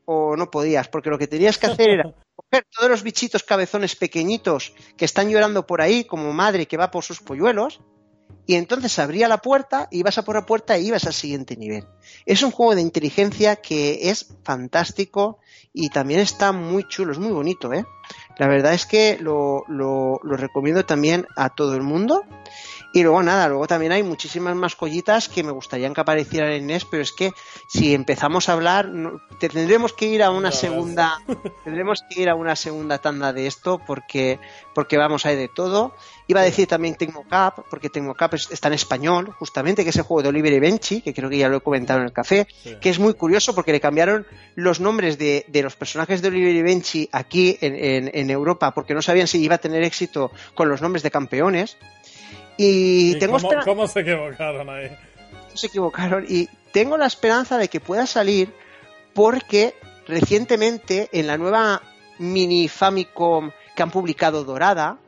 [0.07, 2.05] o no podías, porque lo que tenías que hacer era
[2.37, 6.91] coger todos los bichitos cabezones pequeñitos que están llorando por ahí, como madre que va
[6.91, 7.81] por sus polluelos,
[8.47, 11.87] y entonces abría la puerta, ibas a por la puerta e ibas al siguiente nivel.
[12.27, 15.39] Es un juego de inteligencia que es fantástico
[15.73, 17.85] y también está muy chulo, es muy bonito, ¿eh?
[18.39, 22.25] La verdad es que lo, lo, recomiendo también a todo el mundo.
[22.95, 26.69] Y luego nada, luego también hay muchísimas más collitas que me gustaría que aparecieran en
[26.69, 27.33] NES, pero es que
[27.67, 28.89] si empezamos a hablar,
[29.41, 31.19] tendremos que ir a una segunda,
[31.65, 34.39] tendremos que ir a una segunda tanda de esto porque,
[34.77, 35.97] porque vamos a ir de todo.
[36.29, 40.23] Iba a decir también Tecmocap, porque Tecmocap está en español, justamente, que es el juego
[40.23, 42.47] de Oliver y Benchi, que creo que ya lo he comentado en el café,
[42.81, 44.25] que es muy curioso porque le cambiaron
[44.55, 49.03] los nombres de, los personajes de Oliver y Benchi aquí en, en Europa, porque no
[49.03, 51.77] sabían si iba a tener éxito con los nombres de campeones.
[52.57, 54.97] Y, tengo cómo, se equivocaron ahí?
[55.55, 56.25] Se equivocaron.
[56.29, 58.53] Y tengo la esperanza de que pueda salir
[59.13, 59.75] porque
[60.07, 61.83] recientemente en la nueva
[62.19, 64.99] mini Famicom que han publicado Dorada,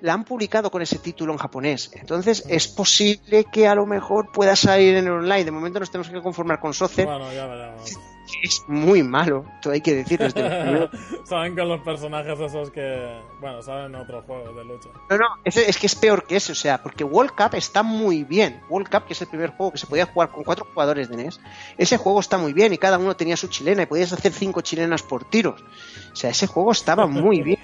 [0.00, 1.90] la han publicado con ese título en japonés.
[1.94, 5.44] Entonces es posible que a lo mejor pueda salir en el online.
[5.44, 7.04] De momento nos tenemos que conformar con Soce.
[7.04, 7.96] Bueno, ya veremos
[8.42, 10.16] es muy malo, todo hay que decir
[11.24, 14.88] saben con los personajes esos que, bueno, saben otros juegos de lucha.
[15.10, 18.24] No, no, es, que es peor que ese, o sea, porque World Cup está muy
[18.24, 18.60] bien.
[18.68, 21.16] World Cup, que es el primer juego que se podía jugar con cuatro jugadores de
[21.16, 21.40] NES,
[21.78, 24.60] ese juego está muy bien y cada uno tenía su chilena y podías hacer cinco
[24.60, 25.62] chilenas por tiros.
[26.12, 27.60] O sea, ese juego estaba muy bien.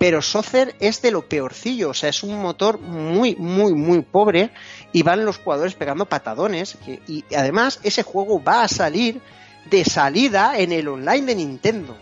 [0.00, 4.48] Pero Socer es de lo peorcillo, o sea, es un motor muy, muy, muy pobre
[4.92, 6.78] y van los jugadores pegando patadones.
[7.06, 9.20] y además, ese juego va a salir
[9.68, 11.94] de salida en el online de Nintendo.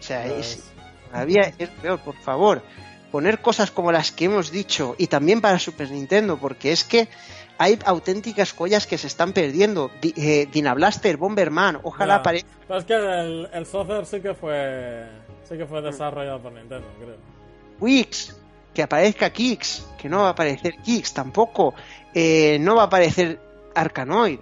[0.00, 0.64] O sea, es,
[1.10, 2.62] todavía es peor, por favor.
[3.12, 7.08] Poner cosas como las que hemos dicho y también para Super Nintendo, porque es que
[7.58, 9.90] hay auténticas joyas que se están perdiendo.
[10.02, 12.48] Eh, Dinablaster, Bomberman, ojalá aparezca.
[12.70, 13.66] es que el, el
[14.06, 17.16] sí que fue sí que fue desarrollado por Nintendo, creo.
[17.80, 18.36] Wix,
[18.74, 21.74] que aparezca Kix, que no va a aparecer Kix tampoco.
[22.14, 23.40] Eh, no va a aparecer
[23.74, 24.40] Arkanoid.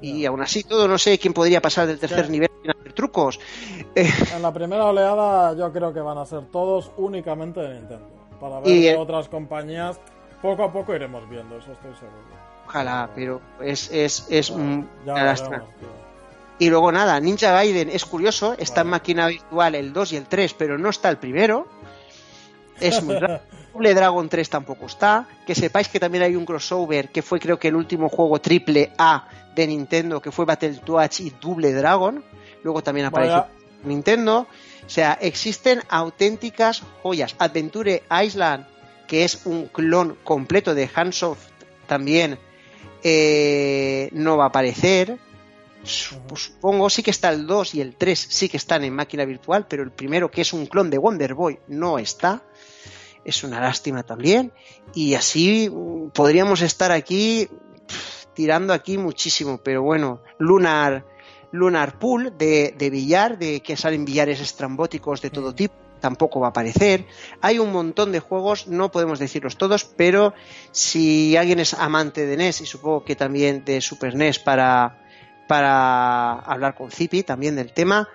[0.00, 3.40] Y aún así todo, no sé quién podría pasar del tercer nivel sin hacer trucos.
[3.94, 8.06] Eh, en la primera oleada yo creo que van a ser todos únicamente de Nintendo.
[8.40, 9.98] Para ver otras compañías,
[10.40, 12.38] poco a poco iremos viendo, eso estoy seguro.
[12.66, 14.52] Ojalá, pero es, es, es
[16.58, 20.26] Y luego nada, Ninja Gaiden es curioso, está en máquina virtual el 2 y el
[20.26, 21.68] 3, pero no está el primero.
[22.80, 23.40] Es muy raro.
[23.72, 25.26] Double Dragon 3 tampoco está.
[25.46, 28.92] Que sepáis que también hay un crossover que fue creo que el último juego triple
[28.98, 32.24] A de Nintendo que fue Battletoads y Double Dragon.
[32.64, 33.46] Luego también apareció
[33.84, 34.48] Nintendo.
[34.84, 37.36] O sea, existen auténticas joyas.
[37.38, 38.66] Adventure Island,
[39.06, 41.46] que es un clon completo de Handsoft,
[41.86, 42.38] también
[43.04, 45.18] eh, no va a aparecer.
[46.28, 49.24] Pues supongo, sí que está el 2 y el 3, sí que están en máquina
[49.24, 52.42] virtual, pero el primero, que es un clon de Wonder Boy, no está.
[53.24, 54.52] Es una lástima también.
[54.94, 57.48] Y así mm, podríamos estar aquí
[58.34, 61.06] tirando aquí muchísimo, pero bueno, Lunar,
[61.52, 65.54] Lunar Pool de, de billar, de que salen billares estrambóticos de todo mm.
[65.54, 67.06] tipo, tampoco va a aparecer.
[67.40, 70.34] Hay un montón de juegos, no podemos decirlos todos, pero
[70.70, 75.07] si alguien es amante de NES y supongo que también de Super NES para,
[75.48, 78.08] para hablar con Zipi también del tema,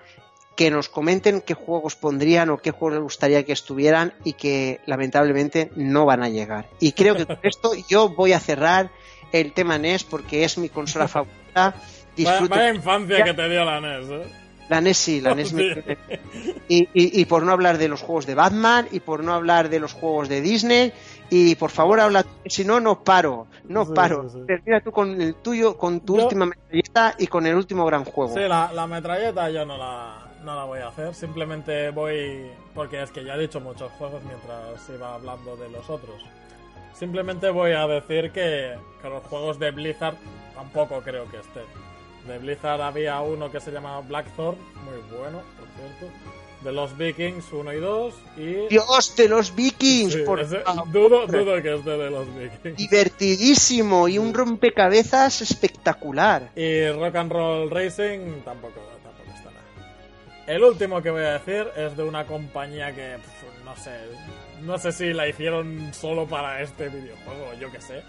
[0.56, 4.80] que nos comenten qué juegos pondrían o qué juegos les gustaría que estuvieran y que
[4.86, 6.70] lamentablemente no van a llegar.
[6.80, 8.92] Y creo que con esto yo voy a cerrar
[9.32, 11.76] el tema NES porque es mi consola favorita.
[12.16, 14.24] Disfruto vaya, infancia que te dio la NES, ¿eh?
[14.70, 15.54] La NES sí, la NES
[16.70, 19.80] y, y, por no hablar de los juegos de Batman y por no hablar de
[19.80, 20.94] los juegos de Disney
[21.36, 24.28] y por favor habla, si no, no paro, no paro.
[24.46, 28.36] Termina tú con el tuyo, con tu última metralleta y con el último gran juego.
[28.36, 33.02] Sí, la, la metralleta yo no la, no la voy a hacer, simplemente voy, porque
[33.02, 36.22] es que ya he dicho muchos juegos mientras iba hablando de los otros.
[36.94, 40.16] Simplemente voy a decir que, los juegos de Blizzard
[40.54, 41.66] tampoco creo que estén.
[42.28, 45.68] De Blizzard había uno que se llamaba Blackthorn, muy bueno, por
[45.98, 46.16] cierto.
[46.64, 48.68] De los Vikings 1 y 2 y...
[48.70, 50.16] ¡Dios, de los Vikings!
[50.18, 50.48] por
[50.92, 52.78] dudo, dudo que esté de los Vikings.
[52.78, 56.52] Divertidísimo y un rompecabezas espectacular.
[56.56, 59.58] Y Rock and Roll Racing tampoco, tampoco estará.
[60.48, 63.18] El último que voy a decir es de una compañía que,
[63.66, 63.92] no sé,
[64.62, 68.04] no sé si la hicieron solo para este videojuego, yo qué sé.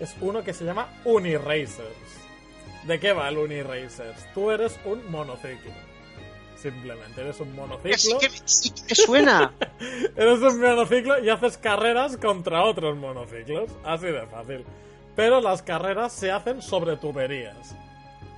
[0.00, 2.22] Es uno que se llama Uniracers.
[2.84, 4.26] ¿De qué va el Uniracers?
[4.34, 5.70] Tú eres un monociclo.
[6.62, 8.20] Simplemente, eres un monociclo.
[8.44, 9.52] Sí que, suena.
[10.16, 13.68] eres un monociclo y haces carreras contra otros monociclos.
[13.84, 14.64] Así de fácil.
[15.16, 17.74] Pero las carreras se hacen sobre tuberías.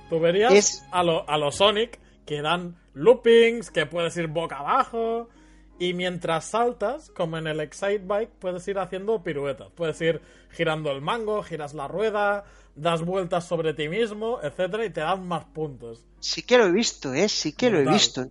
[0.09, 5.29] Tuberías a, lo, a lo Sonic que dan loopings, que puedes ir boca abajo,
[5.77, 9.67] y mientras saltas, como en el Excite Bike, puedes ir haciendo piruetas.
[9.75, 10.19] Puedes ir
[10.49, 12.45] girando el mango, giras la rueda,
[12.75, 16.05] das vueltas sobre ti mismo, etcétera, y te dan más puntos.
[16.19, 17.29] Sí que lo he visto, ¿eh?
[17.29, 18.27] Sí que lo he visto.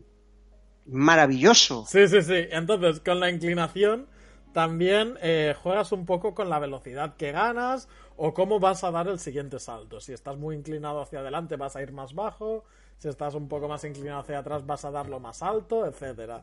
[0.87, 1.87] Maravilloso.
[1.87, 2.47] Sí, sí, sí.
[2.51, 4.07] Entonces, con la inclinación,
[4.53, 9.09] también eh, juegas un poco con la velocidad que ganas o cómo vas a dar
[9.09, 10.01] el siguiente salto.
[10.01, 12.65] Si estás muy inclinado hacia adelante vas a ir más bajo,
[12.99, 16.43] si estás un poco más inclinado hacia atrás vas a darlo más alto, etcétera.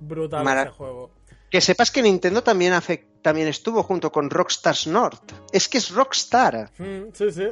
[0.00, 1.10] Brutal Mara- ese juego.
[1.52, 5.32] Que sepas que Nintendo también, hace- también estuvo junto con Rockstars North.
[5.52, 6.70] Es que es Rockstar.
[6.78, 7.48] Sí, sí.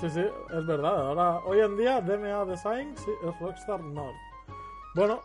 [0.00, 1.08] Sí, sí, es verdad.
[1.08, 4.14] Ahora, hoy en día, DMA Design sí, es Rockstar North.
[4.94, 5.24] Bueno,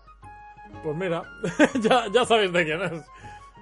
[0.82, 1.22] pues mira,
[1.80, 3.04] ya, ya sabéis de quién es.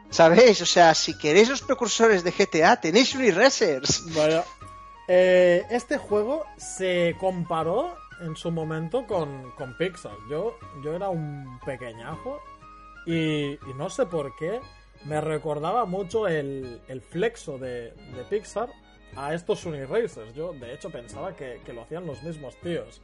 [0.10, 0.62] ¿Sabéis?
[0.62, 4.14] O sea, si queréis los precursores de GTA, tenéis Uniracers.
[4.16, 4.46] Vaya.
[5.10, 10.14] Eh, este juego se comparó en su momento con, con Pixar.
[10.30, 12.40] Yo, yo era un pequeñajo
[13.06, 14.60] y, y no sé por qué
[15.06, 18.70] me recordaba mucho el, el flexo de, de Pixar
[19.16, 20.34] a estos Uniracers.
[20.34, 23.02] Yo, de hecho, pensaba que, que lo hacían los mismos tíos.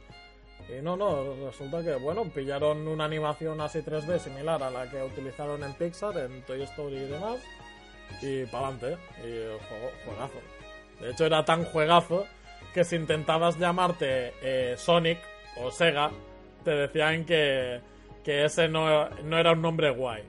[0.68, 5.02] Y no, no, resulta que, bueno, pillaron una animación así 3D similar a la que
[5.02, 7.38] utilizaron en Pixar, en Toy Story y demás,
[8.20, 8.98] y para adelante.
[9.24, 10.40] Y juegazo.
[11.00, 12.26] De hecho, era tan juegazo
[12.74, 15.18] que si intentabas llamarte eh, Sonic
[15.56, 16.10] o Sega,
[16.64, 17.80] te decían que,
[18.24, 20.22] que ese no, no era un nombre guay.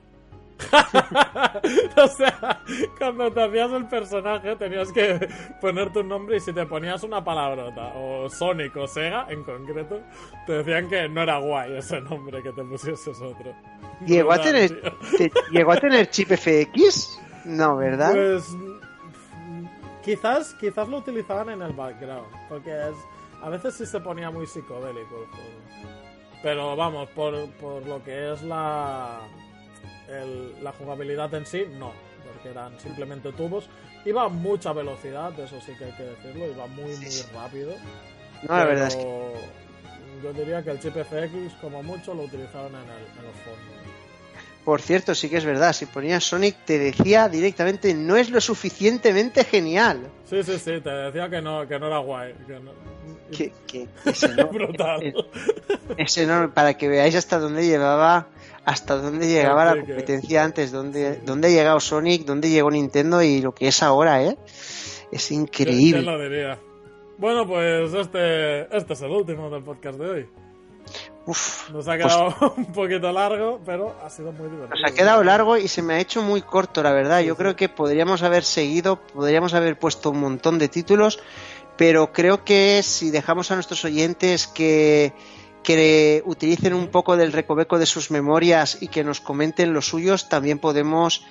[1.96, 2.60] o sea,
[2.98, 5.30] cuando te hacías el personaje tenías que
[5.62, 10.02] ponerte un nombre y si te ponías una palabrota, o Sonic o Sega en concreto,
[10.46, 13.54] te decían que no era guay ese nombre que te pusieses otro.
[14.06, 14.82] ¿Llegó a, tener,
[15.18, 17.20] te- ¿Llegó a tener chip FX?
[17.46, 18.12] No, ¿verdad?
[18.12, 18.44] Pues
[20.04, 22.96] quizás, quizás lo utilizaban en el background, porque es,
[23.42, 25.99] a veces sí se ponía muy psicodélico el juego.
[26.42, 29.20] Pero vamos, por, por lo que es la,
[30.08, 31.92] el- la jugabilidad en sí, no,
[32.32, 33.70] porque eran simplemente tubos.
[34.06, 37.74] Iba a mucha velocidad, eso sí que hay que decirlo, iba muy, muy rápido.
[38.48, 39.34] no, la verdad es que
[40.24, 43.80] Yo diría que el chip FX, como mucho, lo utilizaron en, el, en los fondos.
[44.64, 48.40] Por cierto, sí que es verdad, si ponías Sonic te decía directamente no es lo
[48.40, 50.08] suficientemente genial.
[50.30, 52.34] Sí, sí, sí, te decía que no, que no era guay.
[52.46, 52.72] Que no-
[53.32, 55.14] Que, eh,
[55.98, 58.28] ese no, para que veáis hasta dónde llevaba,
[58.66, 63.42] hasta dónde llegaba la competencia antes, dónde, dónde ha llegado Sonic, dónde llegó Nintendo y
[63.42, 64.38] lo que es ahora, ¿eh?
[65.12, 66.04] Es ¿Quién- increíble.
[66.04, 66.60] ¿Quién lo diría?
[67.18, 70.28] Bueno, pues este, este es el último del podcast de hoy.
[71.26, 74.80] Uf, Nos ha pues quedado un poquito largo, pero ha sido muy divertido.
[74.82, 77.20] nos ha quedado largo y se me ha hecho muy corto, la verdad.
[77.20, 81.20] Yo creo que podríamos haber seguido, podríamos haber puesto un montón de títulos,
[81.80, 85.14] pero creo que si dejamos a nuestros oyentes que,
[85.64, 90.28] que utilicen un poco del recoveco de sus memorias y que nos comenten los suyos,
[90.28, 91.24] también podemos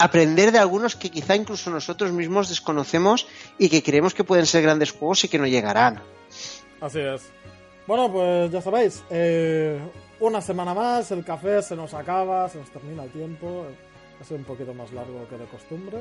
[0.00, 3.28] aprender de algunos que quizá incluso nosotros mismos desconocemos
[3.58, 6.02] y que creemos que pueden ser grandes juegos y que no llegarán.
[6.80, 7.22] Así es.
[7.86, 9.78] Bueno, pues ya sabéis, eh,
[10.18, 13.66] una semana más, el café se nos acaba, se nos termina el tiempo.
[14.20, 15.98] Ha sido un poquito más largo que de costumbre.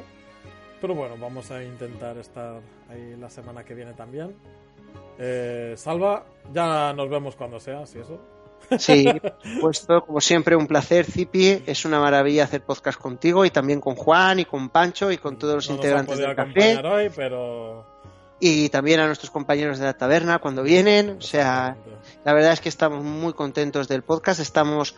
[0.86, 2.62] Pero bueno, vamos a intentar estar
[2.92, 4.36] ahí la semana que viene también.
[5.18, 6.24] Eh, Salva,
[6.54, 8.20] ya nos vemos cuando sea, si eso.
[8.78, 9.08] Sí,
[9.62, 11.64] pues todo, como siempre, un placer, Zipi.
[11.66, 15.40] Es una maravilla hacer podcast contigo y también con Juan y con Pancho y con
[15.40, 17.84] todos los no integrantes del café hoy, pero...
[18.40, 21.18] y también a nuestros compañeros de la taberna cuando vienen.
[21.18, 21.78] O sea,
[22.24, 24.96] la verdad es que estamos muy contentos del podcast, estamos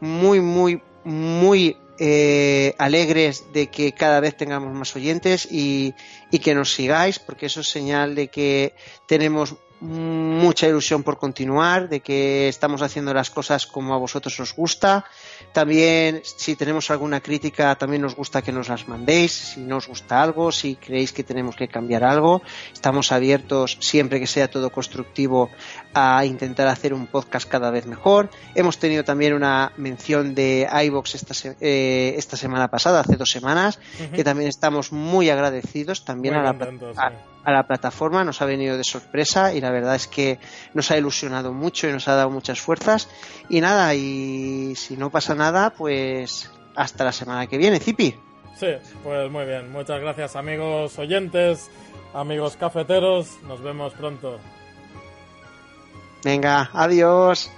[0.00, 5.94] muy, muy, muy eh, alegres de que cada vez tengamos más oyentes y,
[6.30, 8.74] y que nos sigáis, porque eso es señal de que
[9.06, 14.54] tenemos mucha ilusión por continuar, de que estamos haciendo las cosas como a vosotros os
[14.54, 15.04] gusta.
[15.52, 19.32] También, si tenemos alguna crítica, también nos gusta que nos las mandéis.
[19.32, 24.18] Si no os gusta algo, si creéis que tenemos que cambiar algo, estamos abiertos siempre
[24.20, 25.50] que sea todo constructivo
[25.94, 28.30] a intentar hacer un podcast cada vez mejor.
[28.54, 33.30] Hemos tenido también una mención de iBox esta, se- eh, esta semana pasada, hace dos
[33.30, 33.78] semanas,
[34.14, 36.66] que también estamos muy agradecidos también Muy a la,
[36.96, 37.16] a- sí.
[37.48, 40.38] A la plataforma, nos ha venido de sorpresa y la verdad es que
[40.74, 43.08] nos ha ilusionado mucho y nos ha dado muchas fuerzas.
[43.48, 48.14] Y nada, y si no pasa nada, pues hasta la semana que viene, Zipi.
[48.54, 48.66] Sí,
[49.02, 49.72] pues muy bien.
[49.72, 51.70] Muchas gracias amigos oyentes,
[52.12, 53.38] amigos cafeteros.
[53.44, 54.38] Nos vemos pronto.
[56.22, 57.50] Venga, adiós.